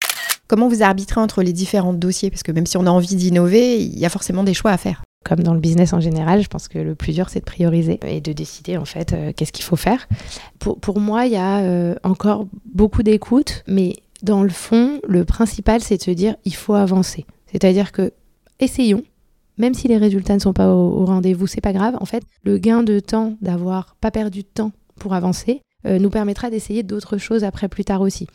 Comment 0.46 0.68
vous 0.68 0.82
arbitrez 0.82 1.20
entre 1.20 1.42
les 1.42 1.52
différents 1.52 1.92
dossiers? 1.92 2.30
Parce 2.30 2.42
que 2.42 2.52
même 2.52 2.66
si 2.66 2.76
on 2.76 2.86
a 2.86 2.90
envie 2.90 3.16
d'innover, 3.16 3.78
il 3.82 3.98
y 3.98 4.06
a 4.06 4.08
forcément 4.08 4.44
des 4.44 4.54
choix 4.54 4.70
à 4.70 4.78
faire. 4.78 5.02
Comme 5.24 5.40
dans 5.40 5.52
le 5.52 5.60
business 5.60 5.92
en 5.92 6.00
général, 6.00 6.42
je 6.42 6.48
pense 6.48 6.68
que 6.68 6.78
le 6.78 6.94
plus 6.94 7.12
dur, 7.12 7.28
c'est 7.28 7.40
de 7.40 7.44
prioriser 7.44 8.00
et 8.06 8.20
de 8.20 8.32
décider 8.32 8.76
en 8.76 8.84
fait 8.84 9.12
euh, 9.12 9.32
qu'est-ce 9.36 9.52
qu'il 9.52 9.64
faut 9.64 9.76
faire. 9.76 10.08
Pour, 10.58 10.78
pour, 10.78 11.00
moi, 11.00 11.26
il 11.26 11.32
y 11.32 11.36
a 11.36 11.58
euh, 11.58 11.96
encore 12.02 12.46
beaucoup 12.72 13.02
d'écoute, 13.02 13.62
mais 13.66 13.96
dans 14.22 14.42
le 14.42 14.48
fond, 14.48 15.00
le 15.06 15.24
principal, 15.24 15.82
c'est 15.82 15.98
de 15.98 16.02
se 16.02 16.10
dire 16.12 16.36
il 16.44 16.54
faut 16.54 16.74
avancer. 16.74 17.26
C'est-à-dire 17.52 17.92
que 17.92 18.12
essayons, 18.58 19.02
même 19.58 19.74
si 19.74 19.88
les 19.88 19.98
résultats 19.98 20.34
ne 20.34 20.40
sont 20.40 20.54
pas 20.54 20.72
au, 20.72 21.00
au 21.00 21.04
rendez-vous, 21.04 21.46
c'est 21.46 21.60
pas 21.60 21.72
grave. 21.72 21.96
En 22.00 22.06
fait, 22.06 22.22
le 22.44 22.58
gain 22.58 22.82
de 22.82 23.00
temps 23.00 23.36
d'avoir 23.42 23.96
pas 24.00 24.10
perdu 24.10 24.42
de 24.42 24.48
temps 24.48 24.72
pour 24.98 25.14
avancer, 25.14 25.60
euh, 25.88 25.98
nous 25.98 26.10
permettra 26.10 26.50
d'essayer 26.50 26.82
d'autres 26.82 27.18
choses 27.18 27.44
après 27.44 27.68
plus 27.68 27.84
tard 27.84 28.00
aussi. 28.02 28.26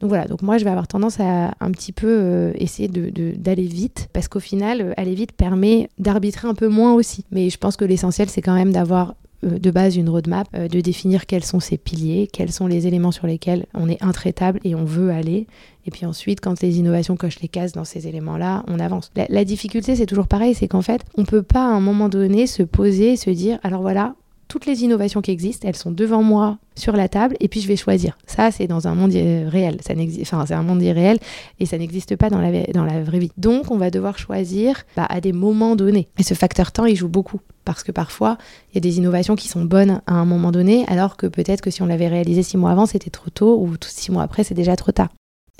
Donc 0.00 0.08
voilà, 0.08 0.26
donc 0.26 0.42
moi 0.42 0.58
je 0.58 0.64
vais 0.64 0.70
avoir 0.70 0.88
tendance 0.88 1.20
à 1.20 1.54
un 1.60 1.70
petit 1.70 1.92
peu 1.92 2.08
euh, 2.08 2.52
essayer 2.54 2.88
d'aller 2.88 3.68
de, 3.68 3.74
vite, 3.74 4.08
parce 4.12 4.28
qu'au 4.28 4.40
final, 4.40 4.80
euh, 4.80 4.92
aller 4.96 5.14
vite 5.14 5.32
permet 5.32 5.88
d'arbitrer 5.98 6.48
un 6.48 6.54
peu 6.54 6.68
moins 6.68 6.94
aussi. 6.94 7.24
Mais 7.30 7.50
je 7.50 7.58
pense 7.58 7.76
que 7.76 7.84
l'essentiel, 7.84 8.30
c'est 8.30 8.42
quand 8.42 8.54
même 8.54 8.72
d'avoir 8.72 9.14
de 9.42 9.72
base 9.72 9.96
une 9.96 10.08
roadmap, 10.08 10.56
de 10.56 10.80
définir 10.80 11.26
quels 11.26 11.42
sont 11.42 11.58
ses 11.58 11.76
piliers, 11.76 12.28
quels 12.32 12.52
sont 12.52 12.68
les 12.68 12.86
éléments 12.86 13.10
sur 13.10 13.26
lesquels 13.26 13.66
on 13.74 13.88
est 13.88 14.00
intraitable 14.00 14.60
et 14.62 14.76
on 14.76 14.84
veut 14.84 15.10
aller. 15.10 15.48
Et 15.84 15.90
puis 15.90 16.06
ensuite, 16.06 16.40
quand 16.40 16.62
les 16.62 16.78
innovations 16.78 17.16
cochent 17.16 17.40
les 17.40 17.48
cases 17.48 17.72
dans 17.72 17.84
ces 17.84 18.06
éléments-là, 18.06 18.62
on 18.68 18.78
avance. 18.78 19.10
La, 19.16 19.44
difficulté, 19.44 19.96
c'est 19.96 20.06
toujours 20.06 20.28
pareil, 20.28 20.54
c'est 20.54 20.68
qu'en 20.68 20.82
fait, 20.82 21.02
on 21.16 21.24
peut 21.24 21.42
pas 21.42 21.64
à 21.64 21.70
un 21.70 21.80
moment 21.80 22.08
donné 22.08 22.46
se 22.46 22.62
poser, 22.62 23.16
se 23.16 23.30
dire, 23.30 23.58
alors 23.64 23.82
voilà, 23.82 24.14
toutes 24.52 24.66
les 24.66 24.84
innovations 24.84 25.22
qui 25.22 25.30
existent, 25.30 25.66
elles 25.66 25.76
sont 25.76 25.90
devant 25.90 26.22
moi 26.22 26.58
sur 26.74 26.94
la 26.94 27.08
table 27.08 27.36
et 27.40 27.48
puis 27.48 27.62
je 27.62 27.68
vais 27.68 27.76
choisir. 27.76 28.18
Ça, 28.26 28.50
c'est 28.50 28.66
dans 28.66 28.86
un 28.86 28.94
monde 28.94 29.12
réel. 29.12 29.78
Ça 29.80 29.94
enfin, 30.20 30.44
c'est 30.44 30.52
un 30.52 30.62
monde 30.62 30.82
irréel 30.82 31.18
et 31.58 31.64
ça 31.64 31.78
n'existe 31.78 32.16
pas 32.16 32.28
dans 32.28 32.38
la, 32.38 32.64
dans 32.64 32.84
la 32.84 33.02
vraie 33.02 33.18
vie. 33.18 33.32
Donc, 33.38 33.70
on 33.70 33.78
va 33.78 33.90
devoir 33.90 34.18
choisir 34.18 34.82
bah, 34.94 35.06
à 35.08 35.22
des 35.22 35.32
moments 35.32 35.74
donnés. 35.74 36.08
Et 36.18 36.22
ce 36.22 36.34
facteur 36.34 36.70
temps, 36.70 36.84
il 36.84 36.96
joue 36.96 37.08
beaucoup. 37.08 37.40
Parce 37.64 37.82
que 37.82 37.92
parfois, 37.92 38.36
il 38.70 38.74
y 38.74 38.78
a 38.78 38.82
des 38.82 38.98
innovations 38.98 39.36
qui 39.36 39.48
sont 39.48 39.64
bonnes 39.64 40.02
à 40.06 40.12
un 40.12 40.26
moment 40.26 40.52
donné, 40.52 40.84
alors 40.86 41.16
que 41.16 41.26
peut-être 41.26 41.62
que 41.62 41.70
si 41.70 41.80
on 41.80 41.86
l'avait 41.86 42.08
réalisé 42.08 42.42
six 42.42 42.58
mois 42.58 42.72
avant, 42.72 42.84
c'était 42.84 43.08
trop 43.08 43.30
tôt, 43.30 43.58
ou 43.58 43.72
six 43.80 44.12
mois 44.12 44.24
après, 44.24 44.44
c'est 44.44 44.52
déjà 44.52 44.76
trop 44.76 44.92
tard. 44.92 45.08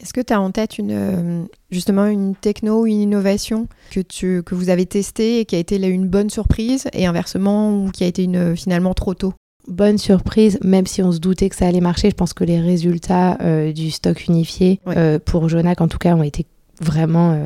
Est-ce 0.02 0.12
que 0.12 0.21
tu 0.21 0.32
as 0.32 0.40
en 0.40 0.50
tête 0.50 0.78
une, 0.78 0.90
euh, 0.90 1.44
justement 1.71 2.06
une 2.06 2.35
techno 2.35 2.82
ou 2.82 2.87
une 2.87 3.00
innovation 3.00 3.68
que, 3.92 4.00
tu, 4.00 4.42
que 4.42 4.54
vous 4.56 4.68
avez 4.68 4.85
testée 4.85 5.40
et 5.40 5.44
qui 5.44 5.54
a 5.54 5.59
été 5.59 5.76
une 5.76 6.09
bonne 6.09 6.28
surprise 6.28 6.88
et 6.92 7.06
inversement 7.06 7.85
ou 7.85 7.90
qui 7.90 8.02
a 8.02 8.09
été 8.09 8.25
une, 8.25 8.56
finalement 8.56 8.94
trop 8.94 9.14
tôt? 9.14 9.32
Bonne 9.68 9.99
surprise, 9.99 10.59
même 10.64 10.87
si 10.87 11.04
on 11.04 11.12
se 11.12 11.21
doutait 11.21 11.49
que 11.49 11.54
ça 11.54 11.68
allait 11.68 11.80
marcher. 11.80 12.11
Je 12.11 12.16
pense 12.16 12.35
que 12.35 12.42
les 12.42 12.59
résultats 12.59 13.38
euh, 13.42 13.73
du 13.73 13.92
stock 13.92 14.26
unifié, 14.26 14.80
euh, 14.88 15.21
pour 15.25 15.49
Jonac 15.49 15.80
en 15.80 15.87
tout 15.87 15.99
cas, 15.99 16.16
ont 16.16 16.25
été 16.25 16.47
vraiment 16.83 17.39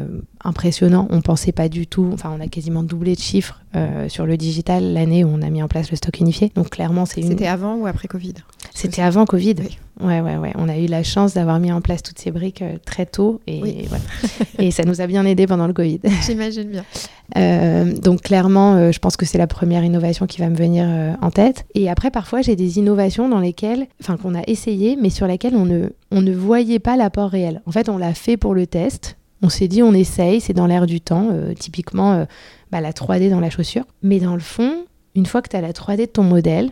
impressionnants. 0.42 1.06
On 1.10 1.20
pensait 1.20 1.52
pas 1.52 1.68
du 1.68 1.86
tout, 1.86 2.10
enfin 2.12 2.34
on 2.36 2.40
a 2.40 2.46
quasiment 2.48 2.82
doublé 2.82 3.14
de 3.14 3.20
chiffres 3.20 3.62
sur 4.08 4.26
le 4.26 4.36
digital 4.36 4.92
l'année 4.92 5.24
où 5.24 5.28
on 5.28 5.42
a 5.42 5.50
mis 5.50 5.62
en 5.62 5.68
place 5.68 5.90
le 5.90 5.96
stock 5.96 6.18
unifié. 6.20 6.50
Donc 6.54 6.70
clairement 6.70 7.06
c'est 7.06 7.22
C'était 7.22 7.46
avant 7.46 7.76
ou 7.76 7.86
après 7.86 8.08
Covid? 8.08 8.34
C'était 8.74 9.02
avant 9.02 9.24
Covid. 9.24 9.56
Ouais, 10.00 10.20
ouais, 10.20 10.36
ouais. 10.36 10.52
On 10.56 10.68
a 10.68 10.76
eu 10.76 10.86
la 10.86 11.02
chance 11.02 11.32
d'avoir 11.32 11.58
mis 11.58 11.72
en 11.72 11.80
place 11.80 12.02
toutes 12.02 12.18
ces 12.18 12.30
briques 12.30 12.60
euh, 12.60 12.76
très 12.84 13.06
tôt 13.06 13.40
et, 13.46 13.86
voilà. 13.88 14.04
et 14.58 14.70
ça 14.70 14.84
nous 14.84 15.00
a 15.00 15.06
bien 15.06 15.24
aidé 15.24 15.46
pendant 15.46 15.66
le 15.66 15.72
Covid. 15.72 16.00
J'imagine 16.26 16.70
bien. 16.70 16.84
Euh, 17.36 17.92
donc 17.92 18.22
clairement, 18.22 18.76
euh, 18.76 18.92
je 18.92 19.00
pense 19.00 19.16
que 19.16 19.26
c'est 19.26 19.36
la 19.36 19.48
première 19.48 19.82
innovation 19.82 20.28
qui 20.28 20.40
va 20.40 20.48
me 20.48 20.54
venir 20.54 20.86
en 21.20 21.32
tête. 21.32 21.66
Et 21.74 21.90
après, 21.90 22.12
parfois, 22.12 22.40
j'ai 22.40 22.54
des 22.54 22.78
innovations 22.78 23.28
dans 23.28 23.40
lesquelles, 23.40 23.88
enfin, 24.00 24.16
qu'on 24.16 24.36
a 24.36 24.42
essayé, 24.46 24.96
mais 24.96 25.10
sur 25.10 25.26
lesquelles 25.26 25.56
on 25.56 25.64
ne, 25.64 25.88
on 26.12 26.22
ne 26.22 26.32
voyait 26.32 26.78
pas 26.78 26.96
l'apport 26.96 27.28
réel. 27.28 27.62
En 27.66 27.72
fait, 27.72 27.88
on 27.88 27.98
l'a 27.98 28.14
fait 28.14 28.36
pour 28.36 28.54
le 28.54 28.68
test. 28.68 29.16
On 29.42 29.48
s'est 29.48 29.68
dit, 29.68 29.82
on 29.82 29.92
essaye, 29.92 30.40
c'est 30.40 30.54
dans 30.54 30.66
l'air 30.66 30.86
du 30.86 31.00
temps. 31.00 31.30
typiquement, 31.58 32.26
bah, 32.72 32.80
la 32.80 32.92
3D 32.92 33.30
dans 33.30 33.40
la 33.40 33.50
chaussure. 33.50 33.84
Mais 34.02 34.18
dans 34.18 34.34
le 34.34 34.40
fond, 34.40 34.86
une 35.14 35.26
fois 35.26 35.42
que 35.42 35.48
tu 35.48 35.56
as 35.56 35.60
la 35.60 35.72
3D 35.72 35.98
de 35.98 36.04
ton 36.06 36.22
modèle, 36.22 36.70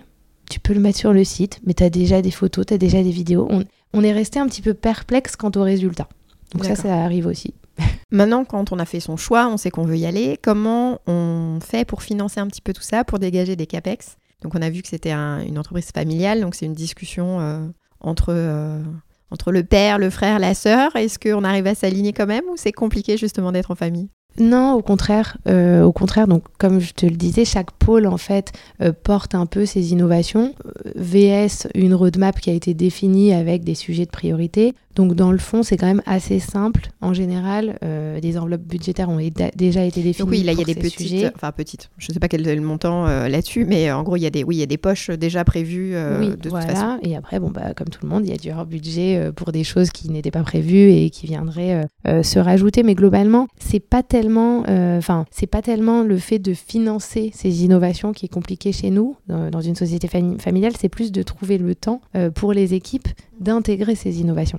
tu 0.51 0.61
peux 0.61 0.75
le 0.75 0.81
mettre 0.81 0.99
sur 0.99 1.13
le 1.13 1.25
site, 1.25 1.61
mais 1.65 1.75
tu 1.75 1.83
as 1.83 1.91
déjà 1.91 2.23
des 2.23 2.31
photos, 2.31 2.67
tu 2.67 2.75
as 2.75 2.79
déjà 2.79 3.03
des 3.03 3.11
vidéos. 3.11 3.49
On, 3.93 4.03
est 4.03 4.13
resté 4.13 4.39
un 4.39 4.47
petit 4.47 4.63
peu 4.63 4.75
perplexe 4.75 5.37
quant 5.37 5.51
aux 5.57 5.63
résultats. 5.63 6.09
Donc 6.53 6.65
ça, 6.65 6.77
ça 6.77 7.03
arrive 7.03 7.27
aussi. 7.27 7.55
Maintenant, 8.11 8.45
quand 8.45 8.73
on 8.73 8.79
a 8.79 8.85
fait 8.85 9.01
son 9.01 9.17
choix, 9.17 9.49
on 9.49 9.57
sait 9.57 9.71
qu'on 9.71 9.85
veut 9.85 9.97
y 9.97 10.07
aller, 10.07 10.39
comment 10.41 11.01
on 11.07 11.59
fait 11.61 11.85
pour 11.85 12.03
financer 12.03 12.41
un 12.41 12.47
petit 12.47 12.61
peu 12.61 12.73
tout 12.73 12.83
ça, 12.83 13.05
pour 13.05 13.19
dégager 13.19 13.57
des 13.57 13.67
CAPEX? 13.67 14.17
Donc 14.43 14.55
on 14.55 14.63
a 14.63 14.69
vu 14.69 14.83
que 14.83 14.89
c'était 14.89 15.13
une 15.13 15.59
entreprise 15.59 15.91
familiale, 15.93 16.41
donc 16.41 16.55
c'est 16.55 16.67
une 16.67 16.75
discussion 16.75 17.41
euh, 17.41 17.67
entre, 18.01 18.29
euh, 18.29 18.83
entre 19.31 19.53
le 19.53 19.65
père, 19.65 19.99
le 19.99 20.11
frère, 20.11 20.39
la 20.39 20.55
sœur. 20.55 20.95
Est-ce 20.97 21.19
qu'on 21.19 21.45
arrive 21.45 21.67
à 21.67 21.75
s'aligner 21.75 22.13
quand 22.13 22.27
même 22.27 22.45
ou 22.51 22.57
c'est 22.57 22.73
compliqué 22.73 23.17
justement 23.17 23.53
d'être 23.53 23.71
en 23.71 23.75
famille? 23.75 24.11
Non, 24.39 24.75
au 24.75 24.83
contraire. 24.83 25.37
Euh, 25.49 25.83
au 25.83 25.93
contraire, 25.93 26.27
donc 26.27 26.45
comme 26.59 26.81
je 26.81 26.93
te 26.93 27.07
le 27.07 27.17
disais, 27.17 27.45
chaque 27.45 27.71
pôle 27.73 28.07
en 28.07 28.17
fait 28.17 28.53
euh, 28.81 28.93
porte 28.93 29.35
un 29.35 29.47
peu 29.47 29.67
ses 29.67 29.93
innovations. 29.93 30.55
Euh, 30.87 30.91
VS, 30.97 31.69
une 31.75 31.95
roadmap 31.95 32.41
qui 32.41 32.51
a 32.51 32.53
été 32.53 32.75
définie 32.75 33.33
avec 33.33 33.63
des 33.63 33.75
sujets 33.75 34.07
de 34.07 34.11
priorité. 34.11 34.75
Donc 34.97 35.15
dans 35.15 35.33
le 35.33 35.39
fond, 35.39 35.63
c'est 35.65 35.77
quand 35.77 35.87
même 35.87 36.03
assez 36.07 36.39
simple. 36.39 36.89
En 37.01 37.13
général, 37.13 37.79
euh, 37.85 38.21
des 38.21 38.39
enveloppes 38.39 38.63
budgétaires 38.63 39.09
ont 39.09 39.19
déjà 39.57 39.85
été 39.85 40.03
définies. 40.03 40.29
oui, 40.29 40.43
là 40.45 40.53
il 40.53 40.59
y 40.59 40.63
a 40.63 40.65
des 40.65 40.75
petites, 40.77 41.01
sujets. 41.01 41.33
enfin 41.35 41.51
petites. 41.51 41.91
Je 41.99 42.11
ne 42.11 42.15
sais 42.15 42.21
pas 42.21 42.29
quel 42.29 42.47
est 42.47 42.55
le 42.55 42.61
montant 42.63 43.05
là-dessus, 43.05 43.65
mais 43.65 43.91
en 43.91 44.05
gros 44.05 44.17
il 44.17 44.23
y 44.23 44.27
a 44.27 44.31
des, 44.31 44.45
oui, 44.45 44.57
il 44.57 44.61
y 44.61 44.63
a 44.63 44.67
des 44.67 44.77
poches 44.77 45.11
déjà 45.11 45.45
prévues 45.45 45.97
oui, 46.21 46.29
de 46.41 46.49
voilà. 46.49 46.67
toute 46.67 46.77
façon. 46.77 46.99
Et 47.03 47.17
après, 47.17 47.41
bon 47.41 47.51
bah 47.51 47.75
comme 47.75 47.89
tout 47.89 48.01
le 48.05 48.09
monde, 48.09 48.25
il 48.25 48.31
y 48.31 48.35
a 48.35 48.37
du 48.37 48.53
hors 48.53 48.67
budget 48.67 49.33
pour 49.35 49.51
des 49.51 49.65
choses 49.65 49.91
qui 49.91 50.11
n'étaient 50.11 50.31
pas 50.31 50.45
prévues 50.45 50.93
et 50.93 51.11
qui 51.11 51.27
viendraient 51.27 51.89
se 52.23 52.39
rajouter. 52.39 52.85
Mais 52.85 52.95
globalement, 52.95 53.49
c'est 53.59 53.81
pas 53.81 54.05
tellement, 54.05 54.24
enfin 54.29 55.27
c'est 55.31 55.47
pas 55.47 55.63
tellement 55.63 56.03
le 56.03 56.19
fait 56.19 56.39
de 56.39 56.55
financer 56.55 57.31
ces 57.35 57.65
innovations 57.65 58.13
qui 58.13 58.27
est 58.27 58.33
compliqué 58.33 58.73
chez 58.73 58.91
nous 58.91 59.17
dans 59.29 59.61
une 59.61 59.75
société 59.75 60.09
familiale. 60.09 60.73
C'est 60.79 60.89
plus 60.89 61.13
de 61.13 61.23
trouver 61.23 61.59
le 61.59 61.75
temps 61.75 62.01
pour 62.35 62.53
les 62.53 62.75
équipes 62.75 63.09
d'intégrer 63.41 63.95
ces 63.95 64.21
innovations. 64.21 64.59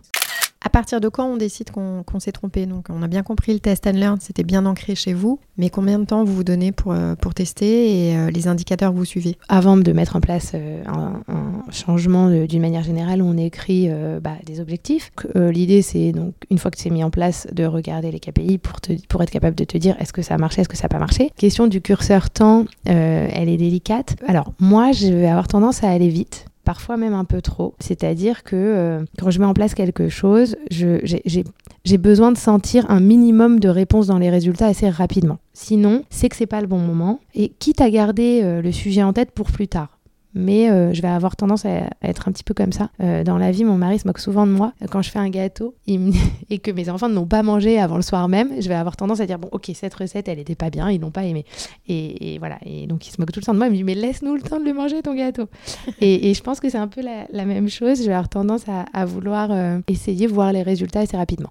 À 0.65 0.69
partir 0.69 0.99
de 0.99 1.09
quand 1.09 1.27
on 1.27 1.37
décide 1.37 1.69
qu'on 1.69 2.19
s'est 2.19 2.31
trompé? 2.31 2.65
Donc, 2.65 2.87
on 2.89 3.03
a 3.03 3.07
bien 3.07 3.21
compris 3.21 3.53
le 3.53 3.59
test 3.59 3.85
and 3.85 3.91
learn, 3.91 4.17
c'était 4.19 4.43
bien 4.43 4.65
ancré 4.65 4.95
chez 4.95 5.13
vous. 5.13 5.39
Mais 5.59 5.69
combien 5.69 5.99
de 5.99 6.05
temps 6.05 6.23
vous 6.23 6.33
vous 6.33 6.43
donnez 6.43 6.71
pour, 6.71 6.91
euh, 6.91 7.13
pour 7.13 7.35
tester 7.35 8.09
et 8.09 8.17
euh, 8.17 8.31
les 8.31 8.47
indicateurs 8.47 8.91
que 8.91 8.97
vous 8.97 9.05
suivez? 9.05 9.37
Avant 9.47 9.77
de 9.77 9.91
mettre 9.91 10.15
en 10.15 10.21
place 10.21 10.53
euh, 10.55 10.83
un, 10.87 11.21
changement 11.69 12.29
d'une 12.29 12.61
manière 12.61 12.83
générale, 12.83 13.21
on 13.21 13.37
écrit 13.37 13.89
bah, 14.21 14.35
des 14.45 14.59
objectifs. 14.59 15.11
L'idée, 15.35 15.81
c'est 15.81 16.11
donc, 16.11 16.33
une 16.49 16.57
fois 16.57 16.71
que 16.71 16.79
c'est 16.79 16.89
mis 16.89 17.03
en 17.03 17.09
place, 17.09 17.47
de 17.51 17.65
regarder 17.65 18.11
les 18.11 18.19
KPI 18.19 18.57
pour, 18.59 18.81
te, 18.81 18.93
pour 19.07 19.21
être 19.23 19.31
capable 19.31 19.55
de 19.55 19.63
te 19.63 19.77
dire 19.77 19.95
est-ce 19.99 20.13
que 20.13 20.21
ça 20.21 20.35
a 20.35 20.37
marché, 20.37 20.61
est-ce 20.61 20.69
que 20.69 20.77
ça 20.77 20.83
n'a 20.83 20.89
pas 20.89 20.99
marché? 20.99 21.31
Question 21.37 21.67
du 21.67 21.81
curseur 21.81 22.29
temps, 22.29 22.65
elle 22.85 23.49
est 23.49 23.57
délicate. 23.57 24.15
Alors, 24.27 24.53
moi, 24.59 24.91
je 24.91 25.07
vais 25.07 25.27
avoir 25.27 25.47
tendance 25.47 25.83
à 25.83 25.89
aller 25.89 26.09
vite 26.09 26.45
parfois 26.65 26.97
même 26.97 27.13
un 27.13 27.23
peu 27.23 27.41
trop. 27.41 27.75
C'est-à-dire 27.79 28.43
que 28.43 28.55
euh, 28.55 29.05
quand 29.17 29.31
je 29.31 29.39
mets 29.39 29.45
en 29.45 29.53
place 29.53 29.73
quelque 29.73 30.09
chose, 30.09 30.57
j'ai 30.69 31.97
besoin 31.97 32.31
de 32.31 32.37
sentir 32.37 32.89
un 32.89 32.99
minimum 32.99 33.59
de 33.59 33.69
réponse 33.69 34.07
dans 34.07 34.17
les 34.17 34.29
résultats 34.29 34.67
assez 34.67 34.89
rapidement. 34.89 35.37
Sinon, 35.53 36.03
c'est 36.09 36.27
que 36.27 36.35
c'est 36.35 36.45
pas 36.45 36.61
le 36.61 36.67
bon 36.67 36.79
moment. 36.79 37.19
Et 37.33 37.49
quitte 37.59 37.79
à 37.79 37.89
garder 37.89 38.41
euh, 38.43 38.61
le 38.61 38.71
sujet 38.71 39.03
en 39.03 39.13
tête 39.13 39.31
pour 39.31 39.51
plus 39.51 39.67
tard 39.67 39.94
mais 40.35 40.69
euh, 40.69 40.93
je 40.93 41.01
vais 41.01 41.07
avoir 41.07 41.37
tendance 41.37 41.65
à, 41.65 41.89
être 42.03 42.27
un 42.27 42.31
petit 42.33 42.43
peu 42.43 42.53
comme 42.53 42.73
ça. 42.73 42.89
Euh, 43.01 43.23
dans 43.23 43.37
la 43.37 43.51
vie, 43.51 43.63
mon 43.63 43.77
mari 43.77 43.97
se 43.99 44.05
moque 44.05 44.19
souvent 44.19 44.45
de 44.45 44.51
moi. 44.51 44.73
Quand 44.91 45.01
je 45.01 45.09
fais 45.09 45.17
un 45.17 45.29
gâteau 45.29 45.75
et 46.49 46.59
que 46.59 46.71
mes 46.71 46.89
enfants 46.89 47.07
ne 47.07 47.15
l'ont 47.15 47.25
pas 47.25 47.41
mangé 47.41 47.79
avant 47.79 47.95
le 47.95 48.01
soir 48.01 48.27
même, 48.27 48.61
je 48.61 48.67
vais 48.67 48.75
avoir 48.75 48.97
tendance 48.97 49.21
à 49.21 49.25
dire 49.25 49.39
bon, 49.39 49.47
ok, 49.53 49.71
cette 49.73 49.93
recette, 49.93 50.27
elle 50.27 50.37
n'était 50.37 50.55
pas 50.55 50.69
bien, 50.69 50.91
ils 50.91 50.99
n'ont 50.99 51.11
pas 51.11 51.23
aimé. 51.23 51.45
Et, 51.87 52.37
voilà. 52.39 52.57
Et 52.65 52.85
donc, 52.85 53.07
il 53.07 53.11
se 53.11 53.19
moque 53.19 53.31
tout 53.31 53.39
le 53.39 53.45
temps 53.45 53.53
de 53.53 53.57
moi. 53.57 53.67
Il 53.67 53.71
me 53.71 53.77
dit 53.77 53.83
mais 53.85 53.95
laisse-nous 53.95 54.35
le 54.35 54.41
temps 54.41 54.59
de 54.59 54.65
le 54.65 54.73
manger 54.73 55.01
ton 55.01 55.15
gâteau. 55.15 55.47
et, 56.01 56.33
je 56.33 56.43
pense 56.43 56.59
que 56.59 56.69
c'est 56.69 56.77
un 56.77 56.89
peu 56.89 57.01
la, 57.01 57.45
même 57.45 57.69
chose. 57.69 57.99
Je 57.99 58.07
vais 58.07 58.13
avoir 58.13 58.29
tendance 58.29 58.65
à, 58.93 59.05
vouloir 59.05 59.51
euh, 59.51 59.79
essayer 59.87 60.27
voir 60.27 60.51
les 60.51 60.63
résultats 60.63 60.99
assez 60.99 61.15
rapidement. 61.15 61.49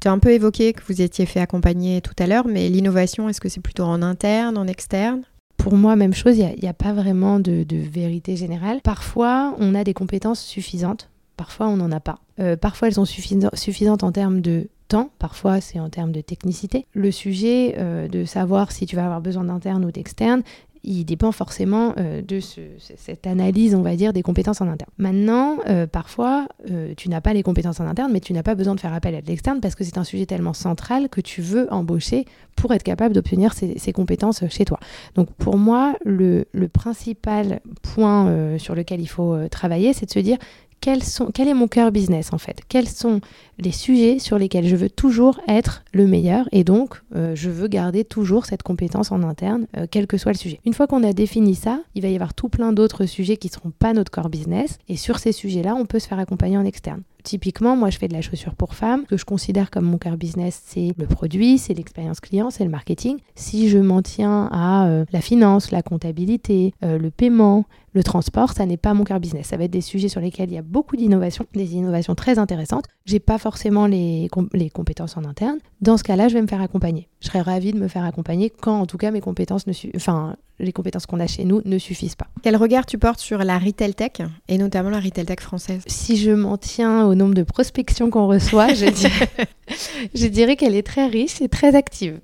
Tu 0.00 0.08
as 0.08 0.12
un 0.12 0.18
peu 0.18 0.30
évoqué 0.30 0.72
que 0.72 0.82
vous 0.86 1.00
étiez 1.00 1.26
fait 1.26 1.40
accompagner 1.40 2.00
tout 2.00 2.14
à 2.18 2.26
l'heure, 2.26 2.46
mais 2.46 2.68
l'innovation, 2.68 3.28
est-ce 3.28 3.40
que 3.40 3.48
c'est 3.48 3.60
plutôt 3.60 3.84
en 3.84 4.02
interne, 4.02 4.58
en 4.58 4.66
externe? 4.66 5.22
Pour 5.60 5.76
moi, 5.76 5.94
même 5.94 6.14
chose, 6.14 6.38
il 6.38 6.56
n'y 6.60 6.68
a, 6.68 6.72
pas 6.72 6.92
vraiment 6.94 7.38
de, 7.38 7.64
vérité 7.70 8.34
générale. 8.34 8.80
Parfois, 8.82 9.54
on 9.58 9.74
a 9.74 9.84
des 9.84 9.92
compétences 9.92 10.42
suffisantes, 10.42 11.10
parfois 11.36 11.68
on 11.68 11.76
n'en 11.76 11.92
a 11.92 12.00
pas. 12.00 12.18
Euh, 12.40 12.56
parfois, 12.56 12.88
elles 12.88 12.94
sont 12.94 13.04
suffisantes 13.04 14.02
en 14.02 14.10
termes 14.10 14.40
de 14.40 14.68
temps, 14.88 15.10
parfois 15.18 15.60
c'est 15.60 15.78
en 15.78 15.90
termes 15.90 16.12
de 16.12 16.22
technicité. 16.22 16.86
Le 16.94 17.10
sujet 17.10 17.74
euh, 17.78 18.08
de 18.08 18.24
savoir 18.24 18.72
si 18.72 18.86
tu 18.86 18.96
vas 18.96 19.04
avoir 19.04 19.20
besoin 19.20 19.44
d'interne 19.44 19.84
ou 19.84 19.92
d'externe, 19.92 20.42
il 20.82 21.04
dépend 21.04 21.32
forcément 21.32 21.94
euh, 21.98 22.22
de 22.22 22.40
cette 22.40 23.26
analyse, 23.26 23.74
on 23.74 23.82
va 23.82 23.96
dire, 23.96 24.12
des 24.12 24.22
compétences 24.22 24.60
en 24.60 24.68
interne. 24.68 24.90
Maintenant, 24.98 25.58
euh, 25.68 25.86
parfois, 25.86 26.48
euh, 26.70 26.94
tu 26.96 27.08
n'as 27.08 27.20
pas 27.20 27.34
les 27.34 27.42
compétences 27.42 27.80
en 27.80 27.86
interne, 27.86 28.10
mais 28.12 28.20
tu 28.20 28.32
n'as 28.32 28.42
pas 28.42 28.54
besoin 28.54 28.74
de 28.74 28.80
faire 28.80 28.94
appel 28.94 29.14
à 29.14 29.20
l'externe 29.20 29.60
parce 29.60 29.74
que 29.74 29.84
c'est 29.84 29.98
un 29.98 30.04
sujet 30.04 30.26
tellement 30.26 30.54
central 30.54 31.08
que 31.08 31.20
tu 31.20 31.42
veux 31.42 31.70
embaucher 31.72 32.24
pour 32.56 32.72
être 32.72 32.82
capable 32.82 33.14
d'obtenir 33.14 33.52
ces, 33.52 33.92
compétences 33.92 34.44
chez 34.48 34.64
toi. 34.64 34.78
Donc 35.14 35.30
pour 35.34 35.58
moi, 35.58 35.96
le 36.04 36.44
principal 36.72 37.60
point 37.82 38.58
sur 38.58 38.74
lequel 38.74 39.00
il 39.00 39.08
faut 39.08 39.48
travailler, 39.48 39.92
c'est 39.92 40.06
de 40.06 40.10
se 40.10 40.18
dire 40.18 40.38
quel 40.80 41.48
est 41.48 41.54
mon 41.54 41.68
cœur 41.68 41.92
business 41.92 42.32
en 42.32 42.38
fait? 42.38 42.60
Quels 42.68 42.88
sont 42.88 43.20
les 43.58 43.72
sujets 43.72 44.18
sur 44.18 44.38
lesquels 44.38 44.66
je 44.66 44.76
veux 44.76 44.90
toujours 44.90 45.40
être 45.46 45.84
le 45.92 46.06
meilleur 46.06 46.48
et 46.52 46.64
donc 46.64 47.02
euh, 47.14 47.34
je 47.34 47.50
veux 47.50 47.68
garder 47.68 48.04
toujours 48.04 48.46
cette 48.46 48.62
compétence 48.62 49.12
en 49.12 49.22
interne, 49.22 49.66
euh, 49.76 49.86
quel 49.90 50.06
que 50.06 50.16
soit 50.16 50.32
le 50.32 50.38
sujet. 50.38 50.60
Une 50.64 50.74
fois 50.74 50.86
qu'on 50.86 51.04
a 51.04 51.12
défini 51.12 51.54
ça, 51.54 51.80
il 51.94 52.02
va 52.02 52.08
y 52.08 52.14
avoir 52.14 52.34
tout 52.34 52.48
plein 52.48 52.72
d'autres 52.72 53.06
sujets 53.06 53.36
qui 53.36 53.48
ne 53.48 53.52
seront 53.52 53.72
pas 53.78 53.92
notre 53.92 54.10
core 54.10 54.30
business 54.30 54.78
et 54.88 54.96
sur 54.96 55.18
ces 55.18 55.32
sujets-là, 55.32 55.74
on 55.74 55.86
peut 55.86 55.98
se 55.98 56.08
faire 56.08 56.18
accompagner 56.18 56.56
en 56.56 56.64
externe. 56.64 57.02
Typiquement, 57.22 57.76
moi, 57.76 57.90
je 57.90 57.98
fais 57.98 58.08
de 58.08 58.14
la 58.14 58.20
chaussure 58.20 58.54
pour 58.54 58.74
femmes. 58.74 59.02
Ce 59.04 59.08
que 59.08 59.16
je 59.16 59.24
considère 59.24 59.70
comme 59.70 59.84
mon 59.84 59.98
cœur 59.98 60.16
business, 60.16 60.62
c'est 60.66 60.92
le 60.96 61.06
produit, 61.06 61.58
c'est 61.58 61.74
l'expérience 61.74 62.20
client, 62.20 62.50
c'est 62.50 62.64
le 62.64 62.70
marketing. 62.70 63.18
Si 63.34 63.68
je 63.68 63.78
m'en 63.78 64.02
tiens 64.02 64.48
à 64.52 64.86
euh, 64.86 65.04
la 65.12 65.20
finance, 65.20 65.70
la 65.70 65.82
comptabilité, 65.82 66.74
euh, 66.84 66.98
le 66.98 67.10
paiement, 67.10 67.64
le 67.92 68.02
transport, 68.02 68.52
ça 68.52 68.66
n'est 68.66 68.76
pas 68.76 68.94
mon 68.94 69.04
cœur 69.04 69.20
business. 69.20 69.48
Ça 69.48 69.56
va 69.56 69.64
être 69.64 69.70
des 69.70 69.80
sujets 69.80 70.08
sur 70.08 70.20
lesquels 70.20 70.50
il 70.50 70.54
y 70.54 70.58
a 70.58 70.62
beaucoup 70.62 70.96
d'innovations, 70.96 71.46
des 71.54 71.74
innovations 71.74 72.14
très 72.14 72.38
intéressantes. 72.38 72.84
J'ai 73.04 73.20
pas 73.20 73.38
forcément 73.38 73.86
les, 73.86 74.28
les 74.52 74.70
compétences 74.70 75.16
en 75.16 75.24
interne. 75.24 75.58
Dans 75.80 75.96
ce 75.96 76.04
cas-là, 76.04 76.28
je 76.28 76.34
vais 76.34 76.42
me 76.42 76.46
faire 76.46 76.60
accompagner. 76.60 77.08
Je 77.20 77.26
serais 77.26 77.40
ravie 77.40 77.72
de 77.72 77.78
me 77.78 77.88
faire 77.88 78.04
accompagner 78.04 78.50
quand, 78.50 78.80
en 78.80 78.86
tout 78.86 78.98
cas, 78.98 79.10
mes 79.10 79.20
compétences 79.20 79.66
ne 79.66 79.72
enfin, 79.96 80.36
les 80.60 80.72
compétences 80.72 81.06
qu'on 81.06 81.20
a 81.20 81.26
chez 81.26 81.44
nous 81.44 81.62
ne 81.64 81.78
suffisent 81.78 82.14
pas. 82.14 82.26
Quel 82.42 82.56
regard 82.56 82.86
tu 82.86 82.98
portes 82.98 83.20
sur 83.20 83.38
la 83.38 83.58
retail 83.58 83.94
tech 83.94 84.12
et 84.48 84.58
notamment 84.58 84.90
la 84.90 85.00
retail 85.00 85.26
tech 85.26 85.40
française? 85.40 85.82
Si 85.86 86.16
je 86.16 86.30
m'en 86.30 86.56
tiens 86.56 87.06
au 87.06 87.14
nombre 87.14 87.34
de 87.34 87.42
prospections 87.42 88.10
qu'on 88.10 88.26
reçoit, 88.26 88.74
je 88.74 88.86
je 90.14 90.26
dirais 90.26 90.56
qu'elle 90.56 90.74
est 90.74 90.86
très 90.86 91.06
riche 91.06 91.40
et 91.40 91.48
très 91.48 91.74
active. 91.74 92.20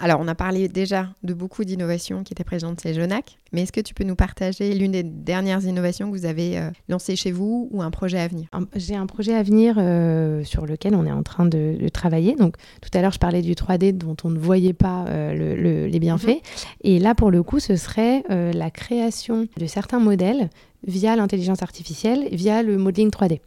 Alors, 0.00 0.20
on 0.20 0.28
a 0.28 0.36
parlé 0.36 0.68
déjà 0.68 1.08
de 1.24 1.34
beaucoup 1.34 1.64
d'innovations 1.64 2.22
qui 2.22 2.32
étaient 2.32 2.44
présentes 2.44 2.80
chez 2.80 2.94
Genac, 2.94 3.36
mais 3.52 3.62
est-ce 3.62 3.72
que 3.72 3.80
tu 3.80 3.94
peux 3.94 4.04
nous 4.04 4.14
partager 4.14 4.72
l'une 4.74 4.92
des 4.92 5.02
dernières 5.02 5.64
innovations 5.64 6.08
que 6.08 6.16
vous 6.16 6.24
avez 6.24 6.56
euh, 6.56 6.70
lancées 6.88 7.16
chez 7.16 7.32
vous 7.32 7.68
ou 7.72 7.82
un 7.82 7.90
projet 7.90 8.20
à 8.20 8.28
venir? 8.28 8.46
J'ai 8.76 8.94
un 8.94 9.06
projet 9.06 9.34
à 9.34 9.42
venir 9.42 9.74
euh, 9.78 10.44
sur 10.44 10.66
lequel 10.66 10.94
on 10.94 11.04
est 11.04 11.10
en 11.10 11.24
train 11.24 11.46
de, 11.46 11.88
travailler. 11.92 12.36
Donc, 12.36 12.54
tout 12.80 12.96
à 12.96 13.02
l'heure, 13.02 13.10
je 13.10 13.18
parlais 13.18 13.42
du 13.42 13.54
3D 13.54 13.96
dont 13.96 14.16
on 14.22 14.30
ne 14.30 14.38
voyait 14.38 14.72
pas 14.72 15.06
euh, 15.08 15.88
les 15.88 15.98
bienfaits. 15.98 16.28
Mhm. 16.28 16.40
Et 16.82 16.98
là, 17.00 17.16
pour 17.16 17.32
le 17.32 17.42
coup, 17.42 17.58
ce 17.58 17.74
serait 17.74 18.22
la 18.28 18.70
création 18.70 19.48
de 19.56 19.66
certains 19.66 19.98
modèles 19.98 20.48
via 20.86 21.16
l'intelligence 21.16 21.62
artificielle, 21.62 22.28
via 22.32 22.62
le 22.62 22.78
modeling 22.78 23.10
3D. 23.10 23.40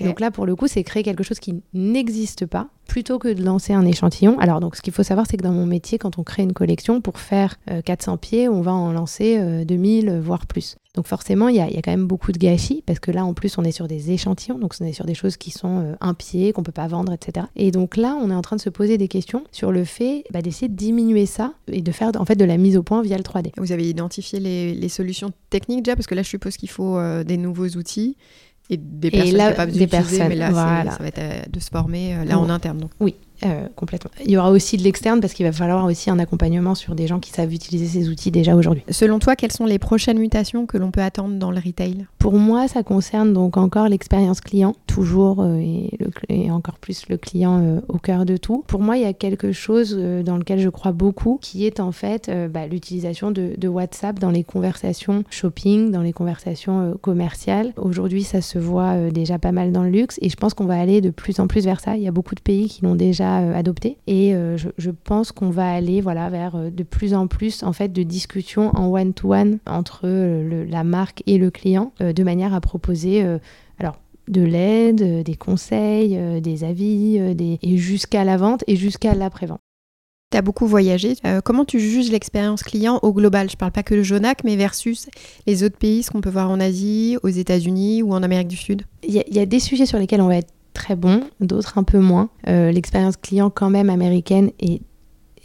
Donc 0.00 0.20
là, 0.20 0.30
pour 0.30 0.46
le 0.46 0.54
coup, 0.54 0.68
c'est 0.68 0.84
créer 0.84 1.02
quelque 1.02 1.24
chose 1.24 1.40
qui 1.40 1.62
n'existe 1.72 2.46
pas 2.46 2.68
plutôt 2.86 3.18
que 3.18 3.32
de 3.32 3.42
lancer 3.42 3.72
un 3.72 3.84
échantillon. 3.86 4.38
Alors, 4.38 4.60
donc, 4.60 4.76
ce 4.76 4.82
qu'il 4.82 4.92
faut 4.92 5.02
savoir, 5.02 5.26
c'est 5.28 5.36
que 5.36 5.42
dans 5.42 5.52
mon 5.52 5.66
métier, 5.66 5.98
quand 5.98 6.18
on 6.18 6.22
crée 6.22 6.42
une 6.42 6.52
collection, 6.52 7.00
pour 7.00 7.18
faire 7.18 7.56
400 7.84 8.18
pieds, 8.18 8.48
on 8.48 8.60
va 8.60 8.72
en 8.72 8.92
lancer 8.92 9.64
2000, 9.64 10.20
voire 10.20 10.46
plus. 10.46 10.76
Donc 10.94 11.06
forcément, 11.06 11.48
il 11.48 11.56
y, 11.56 11.60
a, 11.60 11.66
quand 11.66 11.90
même 11.90 12.06
beaucoup 12.06 12.30
de 12.30 12.38
gâchis, 12.38 12.82
parce 12.86 13.00
que 13.00 13.10
là, 13.10 13.24
en 13.24 13.34
plus, 13.34 13.58
on 13.58 13.64
est 13.64 13.72
sur 13.72 13.88
des 13.88 14.12
échantillons, 14.12 14.58
donc 14.58 14.74
on 14.80 14.84
est 14.84 14.92
sur 14.92 15.06
des 15.06 15.14
choses 15.14 15.36
qui 15.36 15.50
sont 15.50 15.96
un 16.00 16.14
pied, 16.14 16.52
qu'on 16.52 16.62
peut 16.62 16.72
pas 16.72 16.86
vendre, 16.86 17.12
etc. 17.12 17.46
Et 17.56 17.72
donc 17.72 17.96
là, 17.96 18.16
on 18.20 18.30
est 18.30 18.34
en 18.34 18.42
train 18.42 18.56
de 18.56 18.60
se 18.60 18.70
poser 18.70 18.96
des 18.96 19.08
questions 19.08 19.42
sur 19.50 19.72
le 19.72 19.84
fait 19.84 20.24
bah, 20.32 20.40
d'essayer 20.40 20.68
de 20.68 20.76
diminuer 20.76 21.26
ça 21.26 21.54
et 21.66 21.82
de 21.82 21.92
faire 21.92 22.12
en 22.16 22.24
fait 22.24 22.36
de 22.36 22.44
la 22.44 22.56
mise 22.58 22.76
au 22.76 22.84
point 22.84 23.02
via 23.02 23.16
le 23.16 23.24
3D. 23.24 23.50
Vous 23.56 23.72
avez 23.72 23.88
identifié 23.88 24.38
les, 24.38 24.72
les 24.72 24.88
solutions 24.88 25.32
techniques 25.50 25.82
déjà, 25.82 25.96
parce 25.96 26.06
que 26.06 26.14
là, 26.14 26.22
je 26.22 26.28
suppose 26.28 26.56
qu'il 26.56 26.70
faut 26.70 26.96
des 27.24 27.36
nouveaux 27.36 27.68
outils 27.76 28.16
Et 28.70 28.76
des 28.76 29.10
personnes 29.10 29.36
là, 29.36 29.50
capables 29.50 29.72
d'utiliser, 29.72 30.28
mais 30.28 30.36
là, 30.36 30.50
voilà. 30.50 30.92
ça 30.92 30.98
va 31.02 31.08
être 31.08 31.18
euh, 31.18 31.42
de 31.50 31.60
se 31.60 31.70
former 31.70 32.14
euh, 32.14 32.24
là 32.24 32.38
en 32.38 32.48
interne. 32.48 32.78
Donc. 32.78 32.90
Oui, 33.00 33.16
euh, 33.44 33.66
complètement. 33.76 34.10
Il 34.24 34.30
y 34.30 34.36
aura 34.36 34.50
aussi 34.50 34.76
de 34.76 34.82
l'externe 34.82 35.20
parce 35.20 35.32
qu'il 35.32 35.44
va 35.44 35.52
falloir 35.52 35.84
aussi 35.84 36.10
un 36.10 36.18
accompagnement 36.18 36.74
sur 36.74 36.94
des 36.94 37.06
gens 37.06 37.20
qui 37.20 37.30
savent 37.30 37.52
utiliser 37.52 37.86
ces 37.86 38.08
outils 38.08 38.30
déjà 38.30 38.54
aujourd'hui. 38.56 38.84
Selon 38.90 39.18
toi, 39.18 39.36
quelles 39.36 39.52
sont 39.52 39.66
les 39.66 39.78
prochaines 39.78 40.18
mutations 40.18 40.66
que 40.66 40.78
l'on 40.78 40.90
peut 40.90 41.02
attendre 41.02 41.38
dans 41.38 41.50
le 41.50 41.60
retail? 41.64 42.06
Pour 42.18 42.34
moi, 42.34 42.68
ça 42.68 42.82
concerne 42.82 43.32
donc 43.32 43.56
encore 43.56 43.88
l'expérience 43.88 44.40
client, 44.40 44.74
toujours 44.86 45.40
euh, 45.40 45.56
et, 45.56 45.90
le 45.98 46.06
cl- 46.06 46.24
et 46.28 46.50
encore 46.50 46.78
plus 46.78 47.08
le 47.08 47.16
client 47.16 47.60
euh, 47.62 47.80
au 47.88 47.98
cœur 47.98 48.24
de 48.24 48.36
tout. 48.36 48.64
Pour 48.66 48.80
moi, 48.80 48.96
il 48.96 49.02
y 49.02 49.06
a 49.06 49.12
quelque 49.12 49.52
chose 49.52 49.96
dans 50.24 50.36
lequel 50.36 50.58
je 50.58 50.68
crois 50.68 50.92
beaucoup, 50.92 51.38
qui 51.42 51.66
est 51.66 51.80
en 51.80 51.92
fait 51.92 52.30
bah, 52.50 52.66
l'utilisation 52.66 53.30
de, 53.30 53.52
de 53.56 53.68
WhatsApp 53.68 54.18
dans 54.18 54.30
les 54.30 54.44
conversations 54.44 55.24
shopping, 55.30 55.90
dans 55.90 56.02
les 56.02 56.12
conversations 56.12 56.96
commerciales. 57.00 57.72
Aujourd'hui, 57.76 58.24
ça 58.24 58.40
se 58.40 58.58
voit 58.58 59.10
déjà 59.10 59.38
pas 59.38 59.52
mal 59.52 59.72
dans 59.72 59.82
le 59.82 59.90
luxe 59.90 60.18
et 60.22 60.28
je 60.28 60.36
pense 60.36 60.54
qu'on 60.54 60.66
va 60.66 60.78
aller 60.78 61.00
de 61.00 61.10
plus 61.10 61.40
en 61.40 61.46
plus 61.46 61.64
vers 61.64 61.80
ça. 61.80 61.96
Il 61.96 62.02
y 62.02 62.08
a 62.08 62.12
beaucoup 62.12 62.34
de 62.34 62.40
pays 62.40 62.68
qui 62.68 62.82
l'ont 62.82 62.94
déjà 62.94 63.23
euh, 63.24 63.54
adopté 63.54 63.96
et 64.06 64.34
euh, 64.34 64.56
je, 64.56 64.68
je 64.78 64.90
pense 64.90 65.32
qu'on 65.32 65.50
va 65.50 65.72
aller 65.72 66.00
voilà 66.00 66.30
vers 66.30 66.56
euh, 66.56 66.70
de 66.70 66.82
plus 66.82 67.14
en 67.14 67.26
plus 67.26 67.62
en 67.62 67.72
fait 67.72 67.92
de 67.92 68.02
discussions 68.02 68.70
en 68.76 68.92
one-to-one 68.92 69.58
entre 69.66 70.06
le- 70.06 70.64
la 70.64 70.84
marque 70.84 71.22
et 71.26 71.38
le 71.38 71.50
client 71.50 71.92
de 72.00 72.22
manière 72.22 72.54
à 72.54 72.60
proposer 72.60 73.24
alors 73.78 73.98
de 74.28 74.42
l'aide, 74.42 75.22
des 75.22 75.34
conseils, 75.34 76.40
des 76.40 76.64
avis, 76.64 77.34
des... 77.34 77.58
et 77.62 77.76
jusqu'à 77.76 78.24
la 78.24 78.36
vente 78.36 78.64
et 78.66 78.76
jusqu'à 78.76 79.14
l'après-vente. 79.14 79.60
Tu 80.32 80.38
as 80.38 80.42
beaucoup 80.42 80.66
voyagé. 80.66 81.14
Euh, 81.26 81.40
comment 81.40 81.64
tu 81.64 81.78
juges 81.78 82.10
l'expérience 82.10 82.62
client 82.62 82.98
au 83.02 83.12
global? 83.12 83.50
Je 83.50 83.56
parle 83.56 83.70
pas 83.70 83.82
que 83.82 83.94
de 83.94 84.02
Jonac, 84.02 84.42
mais 84.42 84.56
versus 84.56 85.08
les 85.46 85.62
autres 85.62 85.76
pays, 85.76 86.02
ce 86.02 86.10
qu'on 86.10 86.20
peut 86.20 86.30
voir 86.30 86.50
en 86.50 86.58
Asie, 86.58 87.18
aux 87.22 87.28
États-Unis 87.28 88.02
ou 88.02 88.12
en 88.12 88.22
Amérique 88.22 88.48
du 88.48 88.56
Sud. 88.56 88.82
Il 89.06 89.14
y, 89.14 89.22
y 89.30 89.38
a 89.38 89.46
des 89.46 89.60
sujets 89.60 89.86
sur 89.86 89.98
lesquels 89.98 90.22
on 90.22 90.28
va 90.28 90.38
être 90.38 90.52
très 90.74 90.96
bon, 90.96 91.22
d'autres 91.40 91.78
un 91.78 91.84
peu 91.84 91.98
moins. 91.98 92.28
Euh, 92.48 92.70
L'expérience 92.70 93.16
client 93.16 93.48
quand 93.48 93.70
même 93.70 93.88
américaine 93.88 94.50
est, 94.58 94.82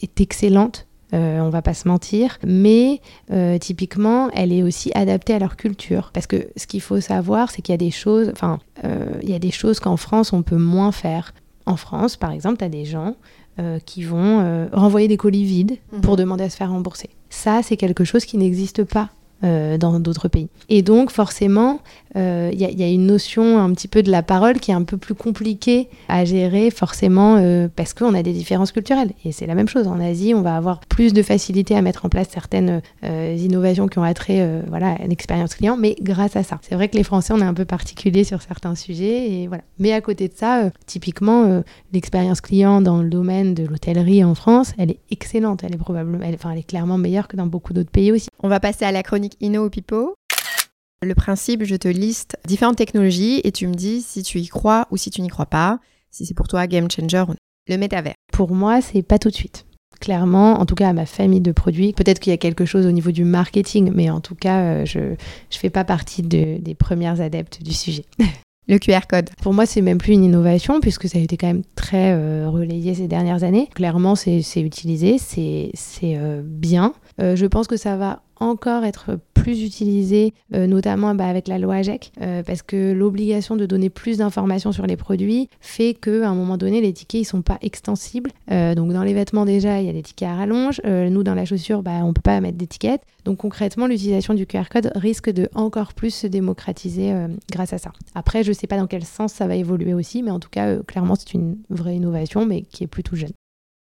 est 0.02 0.20
excellente. 0.20 0.88
Euh, 1.12 1.40
on 1.40 1.50
va 1.50 1.64
pas 1.64 1.74
se 1.74 1.88
mentir, 1.88 2.38
mais 2.46 3.02
euh, 3.32 3.58
typiquement, 3.58 4.30
elle 4.32 4.54
est 4.54 4.62
aussi 4.62 4.92
adaptée 4.94 5.34
à 5.34 5.40
leur 5.40 5.56
culture. 5.56 6.12
Parce 6.14 6.28
que 6.28 6.50
ce 6.56 6.68
qu'il 6.68 6.82
faut 6.82 7.02
savoir, 7.02 7.50
c'est 7.50 7.64
qu'il 7.64 7.74
y 7.74 7.76
a 7.76 7.78
des 7.78 7.90
choses, 7.90 8.30
enfin, 8.32 8.60
euh, 8.84 9.06
il 9.24 9.30
y 9.30 9.34
a 9.34 9.40
des 9.40 9.50
choses 9.50 9.80
qu'en 9.80 9.98
France 9.98 10.34
on 10.34 10.44
peut 10.44 10.58
moins 10.58 10.92
faire. 10.92 11.34
En 11.66 11.78
France, 11.78 12.16
par 12.16 12.32
exemple, 12.32 12.58
tu 12.58 12.66
as 12.66 12.70
des 12.70 12.86
gens 12.86 13.16
qui 13.86 14.04
vont 14.04 14.70
renvoyer 14.72 15.10
des 15.10 15.18
colis 15.18 15.44
vides 15.44 15.78
pour 16.02 16.16
demander 16.16 16.46
à 16.46 16.50
se 16.50 16.56
faire 16.56 16.72
rembourser. 16.72 17.10
Ça, 17.30 17.60
c'est 17.62 17.76
quelque 17.76 18.06
chose 18.06 18.24
qui 18.24 18.38
n'existe 18.38 18.86
pas 18.86 19.10
euh, 19.46 19.78
dans 19.78 20.02
d'autres 20.02 20.28
pays. 20.28 20.50
Et 20.68 20.82
donc, 20.82 21.12
forcément, 21.12 21.80
euh, 22.16 22.50
il 22.54 22.60
y, 22.60 22.66
a- 22.66 22.70
il 22.72 22.80
y 22.80 22.84
a 22.84 22.88
une 22.90 23.06
notion 23.06 23.60
un 23.60 23.72
petit 23.74 23.88
peu 23.88 24.02
de 24.04 24.10
la 24.12 24.24
parole 24.24 24.60
qui 24.60 24.72
est 24.72 24.74
un 24.74 24.84
peu 24.84 24.98
plus 24.98 25.14
compliquée 25.14 25.90
à 26.08 26.26
gérer, 26.26 26.72
forcément, 26.72 27.38
euh, 27.38 27.68
parce 27.76 27.94
qu'on 27.94 28.14
a 28.14 28.24
des 28.24 28.34
différences 28.34 28.72
culturelles. 28.72 29.12
Et 29.26 29.32
c'est 29.32 29.46
la 29.46 29.56
même 29.56 29.68
chose. 29.68 29.88
En 29.88 30.00
Asie, 30.00 30.34
on 30.34 30.42
va 30.42 30.56
avoir 30.56 30.80
plus 30.82 31.14
de 31.14 31.22
facilité 31.22 31.76
à 31.76 31.82
mettre 31.82 32.06
en 32.06 32.10
place 32.10 32.28
certaines 32.32 32.82
euh, 33.04 33.36
innovations 33.38 33.88
qui 33.88 34.00
ont 34.00 34.04
attrait 34.04 34.42
euh, 34.42 34.62
voilà, 34.68 34.94
à 34.94 35.08
l'expérience 35.08 35.54
client, 35.56 35.78
mais 35.78 35.96
grâce 36.02 36.36
à 36.36 36.44
ça. 36.44 36.60
C'est 36.62 36.76
vrai 36.76 36.88
que 36.90 36.98
les 36.98 37.04
Français, 37.04 37.34
on 37.34 37.40
est 37.40 37.44
un 37.46 37.54
peu 37.54 37.66
particuliers 37.66 38.24
sur 38.24 38.42
certains 38.42 38.76
sujets. 38.76 39.32
Et 39.32 39.48
voilà. 39.48 39.64
Mais 39.78 39.92
à 39.94 40.02
côté 40.02 40.28
de 40.28 40.34
ça, 40.36 40.64
euh, 40.66 40.70
typiquement, 40.86 41.44
euh, 41.46 41.62
l'expérience 41.94 42.42
client 42.42 42.82
dans 42.82 43.02
le 43.02 43.10
domaine 43.10 43.54
de 43.54 43.66
l'hôtellerie 43.66 44.24
en 44.24 44.36
France, 44.36 44.74
elle 44.78 44.92
est 44.92 45.00
excellente. 45.12 45.64
Elle 45.64 45.76
est 45.76 45.78
probablement, 45.78 46.20
elle- 46.24 46.38
elle 46.52 46.58
est 46.58 46.64
clairement 46.64 46.98
meilleure 46.98 47.28
que 47.28 47.36
dans 47.38 47.46
beaucoup 47.48 47.74
d'autres 47.74 47.92
pays 47.92 48.12
aussi. 48.12 48.30
On 48.42 48.50
va 48.50 48.60
passer 48.60 48.86
à 48.86 48.92
la 48.92 49.04
chronique 49.04 49.36
Inno 49.42 49.66
ou 49.66 49.70
Pipo. 49.70 50.16
Le 51.06 51.16
principe, 51.16 51.64
je 51.64 51.76
te 51.78 51.88
liste 51.88 52.38
différentes 52.46 52.76
technologies 52.76 53.40
et 53.46 53.52
tu 53.54 53.68
me 53.68 53.74
dis 53.74 54.02
si 54.02 54.22
tu 54.22 54.40
y 54.40 54.48
crois 54.48 54.86
ou 54.92 54.98
si 54.98 55.10
tu 55.10 55.22
n'y 55.22 55.30
crois 55.30 55.46
pas, 55.46 55.80
si 56.12 56.26
c'est 56.26 56.34
pour 56.34 56.50
toi 56.50 56.68
game 56.68 56.92
changer 56.92 57.22
ou 57.22 57.28
non. 57.32 57.36
Le 57.70 57.78
métavers. 57.78 58.16
Pour 58.34 58.54
moi, 58.54 58.82
c'est 58.82 59.02
pas 59.02 59.18
tout 59.18 59.30
de 59.30 59.36
suite. 59.36 59.66
Clairement, 60.02 60.60
en 60.60 60.66
tout 60.66 60.76
cas 60.76 60.90
à 60.90 60.94
ma 60.94 61.06
famille 61.06 61.40
de 61.42 61.52
produits, 61.54 61.94
peut-être 61.94 62.20
qu'il 62.20 62.32
y 62.32 62.34
a 62.34 62.38
quelque 62.38 62.66
chose 62.66 62.86
au 62.86 62.92
niveau 62.92 63.12
du 63.12 63.24
marketing, 63.24 63.92
mais 63.94 64.10
en 64.10 64.20
tout 64.20 64.36
cas, 64.36 64.60
euh, 64.62 64.86
je 64.86 65.00
ne 65.00 65.16
fais 65.52 65.70
pas 65.70 65.86
partie 65.86 66.22
de- 66.22 66.58
des 66.60 66.76
premières 66.76 67.22
adeptes 67.22 67.62
du 67.64 67.72
sujet. 67.74 68.04
Le 68.68 68.78
QR 68.78 69.08
code. 69.10 69.30
Pour 69.42 69.54
moi, 69.54 69.66
c'est 69.66 69.82
même 69.82 69.98
plus 69.98 70.14
une 70.14 70.24
innovation 70.24 70.80
puisque 70.80 71.08
ça 71.10 71.18
a 71.18 71.22
été 71.22 71.38
quand 71.38 71.48
même 71.48 71.64
très 71.76 72.12
euh, 72.14 72.50
relayé 72.50 72.94
ces 72.94 73.08
dernières 73.08 73.44
années. 73.44 73.68
Clairement, 73.74 74.16
c'est 74.16 74.42
utilisé, 74.58 75.18
c'est 75.18 75.72
c'est, 75.74 76.18
euh, 76.18 76.42
bien. 76.44 76.94
Euh, 77.20 77.36
je 77.36 77.48
pense 77.48 77.66
que 77.68 77.78
ça 77.78 77.98
va 77.98 78.22
encore 78.40 78.86
être 78.86 79.18
plus 79.42 79.64
utilisé, 79.64 80.34
euh, 80.54 80.68
notamment 80.68 81.16
bah, 81.16 81.28
avec 81.28 81.48
la 81.48 81.58
loi 81.58 81.76
AGEC, 81.76 82.12
euh, 82.22 82.44
parce 82.44 82.62
que 82.62 82.92
l'obligation 82.94 83.56
de 83.56 83.66
donner 83.66 83.90
plus 83.90 84.18
d'informations 84.18 84.72
sur 84.72 84.86
les 84.86 84.98
produits 84.98 85.50
fait 85.60 85.94
qu'à 85.94 86.30
un 86.30 86.36
moment 86.36 86.58
donné, 86.58 86.82
les 86.82 86.94
tickets 86.94 87.22
ils 87.22 87.26
sont 87.26 87.42
pas 87.42 87.58
extensibles. 87.62 88.32
Euh, 88.52 88.76
donc 88.76 88.92
dans 88.92 89.04
les 89.04 89.14
vêtements 89.14 89.46
déjà, 89.46 89.82
il 89.82 89.88
y 89.88 89.90
a 89.90 89.94
des 89.94 90.04
tickets 90.04 90.28
à 90.28 90.36
rallonge. 90.36 90.82
Nous, 90.86 91.24
dans 91.24 91.36
la 91.36 91.46
chaussure, 91.46 91.84
bah, 91.84 92.02
on 92.04 92.14
peut 92.14 92.22
pas 92.22 92.40
mettre 92.42 92.58
d'étiquette. 92.58 93.02
Donc 93.26 93.38
concrètement, 93.38 93.88
l'utilisation 93.88 94.34
du 94.34 94.46
QR 94.46 94.64
code 94.70 94.92
risque 94.96 95.30
de 95.30 95.50
encore 95.56 95.94
plus 95.94 96.14
se 96.14 96.28
démocratiser 96.28 97.14
grâce 97.52 97.74
à 97.74 97.78
ça. 97.78 97.92
Après, 98.16 98.44
je 98.44 98.54
sais 98.54 98.68
pas 98.68 98.78
dans 98.78 98.88
quel 98.88 99.04
sens 99.04 99.34
ça 99.34 99.48
va 99.48 99.56
évoluer 99.56 99.94
aussi, 99.94 100.24
mais 100.24 100.32
en 100.32 100.40
tout 100.40 100.50
cas, 100.50 100.78
clairement, 100.84 101.16
c'est 101.16 101.34
une 101.34 101.58
vraie 101.70 101.96
innovation, 101.96 102.46
mais 102.46 102.62
qui 102.62 102.84
est 102.84 102.88
plutôt 102.88 103.16
jeune. 103.16 103.32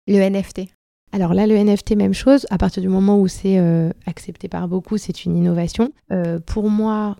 Le 0.08 0.18
NFT. 0.18 0.68
Alors 1.15 1.34
là, 1.34 1.47
le 1.47 1.56
NFT, 1.56 1.95
même 1.95 2.13
chose. 2.13 2.45
À 2.49 2.58
partir 2.58 2.84
du 2.84 2.89
moment 2.89 3.17
où 3.17 3.30
c'est 3.30 3.58
euh, 3.58 3.89
accepté 4.06 4.49
par 4.49 4.67
beaucoup, 4.67 4.97
c'est 4.97 5.23
une 5.23 5.38
innovation. 5.38 5.93
Euh, 6.12 6.41
pour 6.45 6.69
moi, 6.69 7.15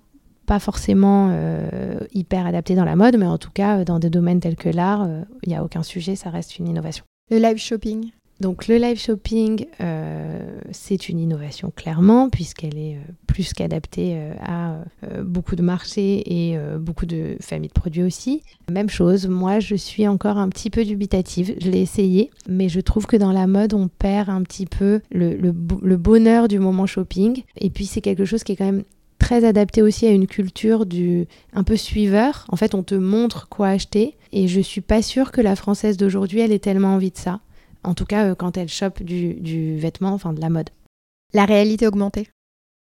pas 0.46 0.60
forcément 0.60 1.30
euh, 1.32 1.98
hyper 2.14 2.46
adapté 2.46 2.76
dans 2.76 2.84
la 2.84 2.98
mode, 2.98 3.16
mais 3.18 3.26
en 3.26 3.38
tout 3.38 3.52
cas, 3.54 3.86
dans 3.86 3.98
des 3.98 4.10
domaines 4.10 4.42
tels 4.42 4.58
que 4.58 4.68
l'art, 4.68 5.08
il 5.44 5.50
n'y 5.50 5.56
a 5.56 5.64
aucun 5.64 5.82
sujet, 5.82 6.18
ça 6.18 6.30
reste 6.30 6.60
une 6.60 6.68
innovation. 6.68 7.06
Le 7.32 7.38
live 7.38 7.56
shopping. 7.56 8.12
Donc 8.42 8.68
le 8.68 8.78
live 8.78 9.00
shopping, 9.00 9.66
euh, 9.80 10.60
c'est 10.72 11.08
une 11.08 11.20
innovation 11.20 11.72
clairement, 11.74 12.30
puisqu'elle 12.30 12.78
est 12.78 12.96
euh, 12.96 13.12
plus 13.28 13.54
qu'adaptée 13.54 14.16
euh, 14.16 14.34
à 14.42 14.76
beaucoup 15.24 15.56
de 15.56 15.62
marchés 15.62 16.24
et 16.26 16.58
beaucoup 16.80 17.06
de 17.06 17.38
familles 17.40 17.70
de 17.70 17.74
produits 17.74 18.04
aussi. 18.04 18.42
Même 18.70 18.90
chose, 18.90 19.28
moi 19.28 19.60
je 19.60 19.76
suis 19.76 20.08
encore 20.08 20.38
un 20.38 20.50
petit 20.50 20.70
peu 20.70 20.84
dubitative, 20.84 21.56
je 21.62 21.70
l'ai 21.70 21.82
essayé, 21.82 22.32
mais 22.50 22.70
je 22.70 22.80
trouve 22.80 23.06
que 23.06 23.16
dans 23.16 23.32
la 23.32 23.48
mode 23.48 23.74
on 23.74 23.88
perd 23.88 24.30
un 24.30 24.42
petit 24.42 24.66
peu 24.66 25.02
le, 25.12 25.36
le 25.36 25.98
bonheur 25.98 26.48
du 26.48 26.60
moment 26.60 26.86
shopping, 26.86 27.44
et 27.58 27.70
puis 27.70 27.86
c'est 27.86 28.02
quelque 28.02 28.26
chose 28.26 28.44
qui 28.44 28.54
est 28.54 28.56
quand 28.56 28.66
même 28.66 28.84
très 29.20 29.46
adapté 29.46 29.82
aussi 29.82 30.06
à 30.06 30.12
une 30.12 30.28
culture 30.28 30.86
du 30.86 31.28
un 31.54 31.64
peu 31.64 31.78
suiveur. 31.78 32.46
En 32.50 32.58
fait, 32.58 32.76
on 32.76 32.84
te 32.84 32.96
montre 32.96 33.48
quoi 33.50 33.70
acheter 33.70 34.18
et 34.32 34.48
je 34.48 34.62
suis 34.62 34.82
pas 34.82 35.02
sûre 35.02 35.32
que 35.32 35.42
la 35.42 35.56
française 35.56 35.98
d'aujourd'hui 35.98 36.42
elle 36.42 36.52
ait 36.52 36.60
tellement 36.60 36.94
envie 36.96 37.12
de 37.12 37.18
ça. 37.18 37.40
En 37.86 37.94
tout 37.94 38.06
cas, 38.06 38.26
euh, 38.26 38.36
quand 38.36 38.58
elle 38.58 38.68
chope 38.70 39.02
du, 39.04 39.36
du 39.36 39.78
vêtement, 39.78 40.10
enfin 40.14 40.34
de 40.34 40.42
la 40.42 40.50
mode. 40.50 40.70
La 41.34 41.46
réalité 41.46 41.88
augmentée. 41.88 42.28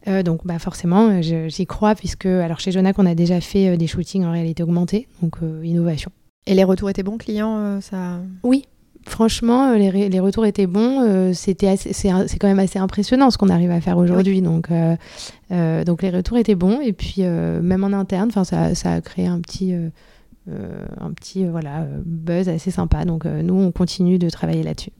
Euh, 0.07 0.21
donc 0.21 0.45
bah 0.45 0.59
forcément, 0.59 1.09
euh, 1.09 1.47
j'y 1.49 1.65
crois 1.65 1.95
puisque 1.95 2.27
alors 2.27 2.59
chez 2.59 2.71
Jonac 2.71 2.99
on 2.99 3.05
a 3.05 3.15
déjà 3.15 3.41
fait 3.41 3.75
des 3.75 3.87
shootings 3.87 4.23
en 4.23 4.31
réalité 4.31 4.61
augmentée, 4.61 5.07
donc 5.21 5.37
innovation. 5.63 6.11
Et 6.45 6.53
les 6.53 6.63
retours 6.63 6.89
étaient 6.91 7.01
bons 7.01 7.17
clients, 7.17 7.81
ça? 7.81 8.19
Oui, 8.43 8.65
franchement, 9.07 9.73
les, 9.73 10.09
les 10.09 10.19
retours 10.19 10.45
étaient 10.45 10.67
bons. 10.67 11.01
euh, 11.01 11.33
C'était 11.33 11.75
c'est 11.77 12.09
quand 12.39 12.47
même 12.47 12.59
assez 12.59 12.77
impressionnant 12.77 13.31
ce 13.31 13.37
qu'on 13.37 13.49
arrive 13.49 13.71
à 13.71 13.81
faire 13.81 13.97
aujourd'hui. 13.97 14.41
Donc, 14.41 14.69
euh, 14.69 14.95
euh, 15.51 15.83
donc 15.83 16.03
les 16.03 16.11
retours 16.11 16.37
étaient 16.37 16.55
bons. 16.55 16.81
Et 16.81 16.93
puis 16.93 17.23
même 17.23 17.83
en 17.83 17.93
interne, 17.93 18.29
ça, 18.31 18.43
ça 18.75 18.93
a 18.93 19.01
créé 19.01 19.25
un 19.25 19.39
petit, 19.39 19.73
un 20.47 21.11
petit 21.13 21.45
euh, 21.45 21.51
voilà 21.51 21.81
euh, 21.81 22.01
buzz 22.05 22.49
assez 22.49 22.71
sympa. 22.71 23.05
Donc 23.05 23.25
euh, 23.25 23.41
nous 23.41 23.55
on 23.55 23.71
continue 23.71 24.19
de 24.19 24.29
travailler 24.29 24.63
là-dessus. 24.63 24.91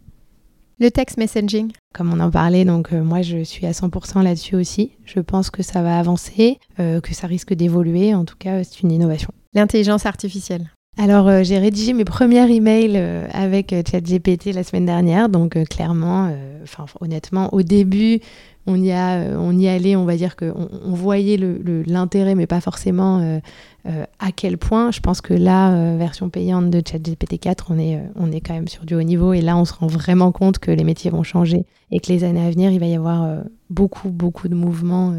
Le 0.80 0.92
text 0.92 1.18
messaging. 1.18 1.72
Comme 1.94 2.12
on 2.12 2.20
en 2.20 2.30
parlait, 2.30 2.66
donc 2.66 2.92
euh, 2.92 3.02
moi 3.02 3.22
je 3.22 3.44
suis 3.44 3.66
à 3.66 3.72
100% 3.72 4.24
là-dessus 4.24 4.56
aussi. 4.56 4.92
Je 5.06 5.22
pense 5.22 5.50
que 5.50 5.64
ça 5.64 5.82
va 5.82 5.98
avancer, 5.98 6.60
euh, 6.80 7.00
que 7.00 7.14
ça 7.14 7.28
risque 7.28 7.54
d'évoluer. 7.54 8.14
En 8.14 8.26
tout 8.26 8.36
cas, 8.38 8.64
c'est 8.64 8.82
une 8.82 8.92
innovation. 8.92 9.30
L'intelligence 9.54 10.06
artificielle. 10.06 10.70
Alors, 10.98 11.28
euh, 11.28 11.44
j'ai 11.44 11.58
rédigé 11.58 11.92
mes 11.92 12.06
premiers 12.06 12.50
emails 12.50 12.94
euh, 12.96 13.28
avec 13.34 13.74
euh, 13.74 13.84
ChatGPT 13.90 14.54
la 14.54 14.64
semaine 14.64 14.86
dernière, 14.86 15.28
donc 15.28 15.58
euh, 15.58 15.66
clairement, 15.66 16.30
euh, 16.32 16.64
enfin 16.64 16.86
honnêtement, 17.02 17.54
au 17.54 17.64
début, 17.64 18.22
on 18.68 18.76
y 18.82 18.92
a, 18.92 19.16
euh, 19.20 19.38
on 19.40 19.58
y 19.58 19.68
allait, 19.68 19.96
on 19.96 20.06
va 20.06 20.16
dire 20.18 20.36
que 20.36 20.52
on, 20.56 20.94
voyait 20.94 21.38
le- 21.38 21.58
le- 21.58 21.84
l'intérêt, 21.84 22.36
mais 22.36 22.48
pas 22.48 22.62
forcément 22.62 23.20
euh, 23.20 23.40
euh, 23.88 24.06
à 24.20 24.32
quel 24.32 24.58
point. 24.58 24.92
Je 24.92 25.00
pense 25.00 25.22
que 25.22 25.34
là, 25.34 25.72
euh, 25.74 25.98
version 25.98 26.30
payante 26.30 26.70
de 26.72 26.82
ChatGPT 26.86 27.38
4, 27.40 27.68
on 27.70 27.78
est, 27.80 27.98
euh, 27.98 28.02
on 28.16 28.32
est 28.32 28.42
quand 28.42 28.54
même 28.54 28.68
sur 28.68 28.86
du 28.86 28.96
haut 28.96 29.04
niveau, 29.04 29.34
et 29.34 29.42
là, 29.42 29.56
on 29.58 29.66
se 29.66 29.74
rend 29.74 29.88
vraiment 29.88 30.32
compte 30.32 30.60
que 30.60 30.72
les 30.72 30.84
métiers 30.84 31.12
vont 31.12 31.24
changer 31.24 31.66
et 31.92 32.00
que 32.00 32.12
les 32.12 32.24
années 32.24 32.46
à 32.46 32.50
venir, 32.50 32.72
il 32.72 32.80
va 32.80 32.88
y 32.88 32.96
avoir 32.96 33.24
euh, 33.24 33.42
beaucoup, 33.70 34.10
beaucoup 34.10 34.48
de 34.48 34.56
mouvements, 34.56 35.14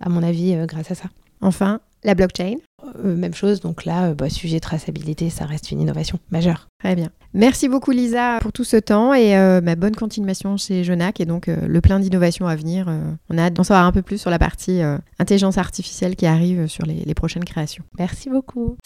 à 0.00 0.08
mon 0.08 0.22
avis, 0.22 0.56
grâce 0.66 0.90
à 0.90 0.94
ça. 0.94 1.08
Enfin, 1.40 1.80
la 2.04 2.14
blockchain. 2.14 2.56
même 3.02 3.34
chose, 3.34 3.60
donc 3.60 3.84
là, 3.84 4.14
bah, 4.14 4.30
sujet 4.30 4.60
traçabilité, 4.60 5.30
ça 5.30 5.44
reste 5.44 5.70
une 5.70 5.80
innovation 5.80 6.18
majeure. 6.30 6.68
Très 6.78 6.94
bien. 6.94 7.10
Merci 7.34 7.68
beaucoup 7.68 7.90
Lisa 7.90 8.38
pour 8.40 8.52
tout 8.52 8.64
ce 8.64 8.76
temps 8.76 9.12
et 9.12 9.34
ma 9.60 9.74
bonne 9.74 9.94
continuation 9.94 10.56
chez 10.56 10.84
Genac 10.84 11.20
et 11.20 11.26
donc 11.26 11.46
le 11.48 11.80
plein 11.80 12.00
d'innovations 12.00 12.46
à 12.46 12.56
venir. 12.56 12.88
on 13.28 13.36
a 13.36 13.42
hâte 13.42 13.54
d'en 13.54 13.64
savoir 13.64 13.84
un 13.84 13.92
peu 13.92 14.02
plus 14.02 14.18
sur 14.18 14.30
la 14.30 14.38
partie 14.38 14.80
intelligence 15.18 15.58
artificielle 15.58 16.16
qui 16.16 16.26
arrive 16.26 16.66
sur 16.68 16.86
les 16.86 17.14
prochaines 17.14 17.44
créations. 17.44 17.84
Merci 17.98 18.30
beaucoup. 18.30 18.76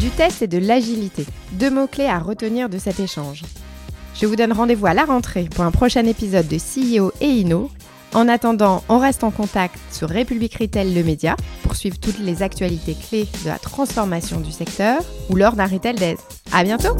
Du 0.00 0.08
test 0.08 0.40
et 0.40 0.46
de 0.46 0.56
l'agilité. 0.56 1.26
Deux 1.52 1.70
mots-clés 1.70 2.06
à 2.06 2.18
retenir 2.18 2.70
de 2.70 2.78
cet 2.78 3.00
échange. 3.00 3.42
Je 4.14 4.24
vous 4.26 4.34
donne 4.34 4.52
rendez-vous 4.52 4.86
à 4.86 4.94
la 4.94 5.04
rentrée 5.04 5.46
pour 5.54 5.62
un 5.62 5.70
prochain 5.70 6.06
épisode 6.06 6.48
de 6.48 6.56
CEO 6.56 7.12
et 7.20 7.26
Inno. 7.26 7.70
En 8.12 8.26
attendant, 8.26 8.82
on 8.88 8.98
reste 8.98 9.22
en 9.22 9.30
contact 9.30 9.78
sur 9.92 10.08
République 10.08 10.56
Retail 10.58 10.92
le 10.92 11.04
média 11.04 11.36
pour 11.62 11.76
suivre 11.76 11.98
toutes 11.98 12.18
les 12.18 12.42
actualités 12.42 12.94
clés 12.94 13.28
de 13.44 13.48
la 13.48 13.58
transformation 13.58 14.40
du 14.40 14.50
secteur 14.50 15.00
ou 15.28 15.36
lors 15.36 15.52
d'un 15.52 15.66
Retail 15.66 15.94
Days. 15.94 16.16
À 16.52 16.64
bientôt! 16.64 16.96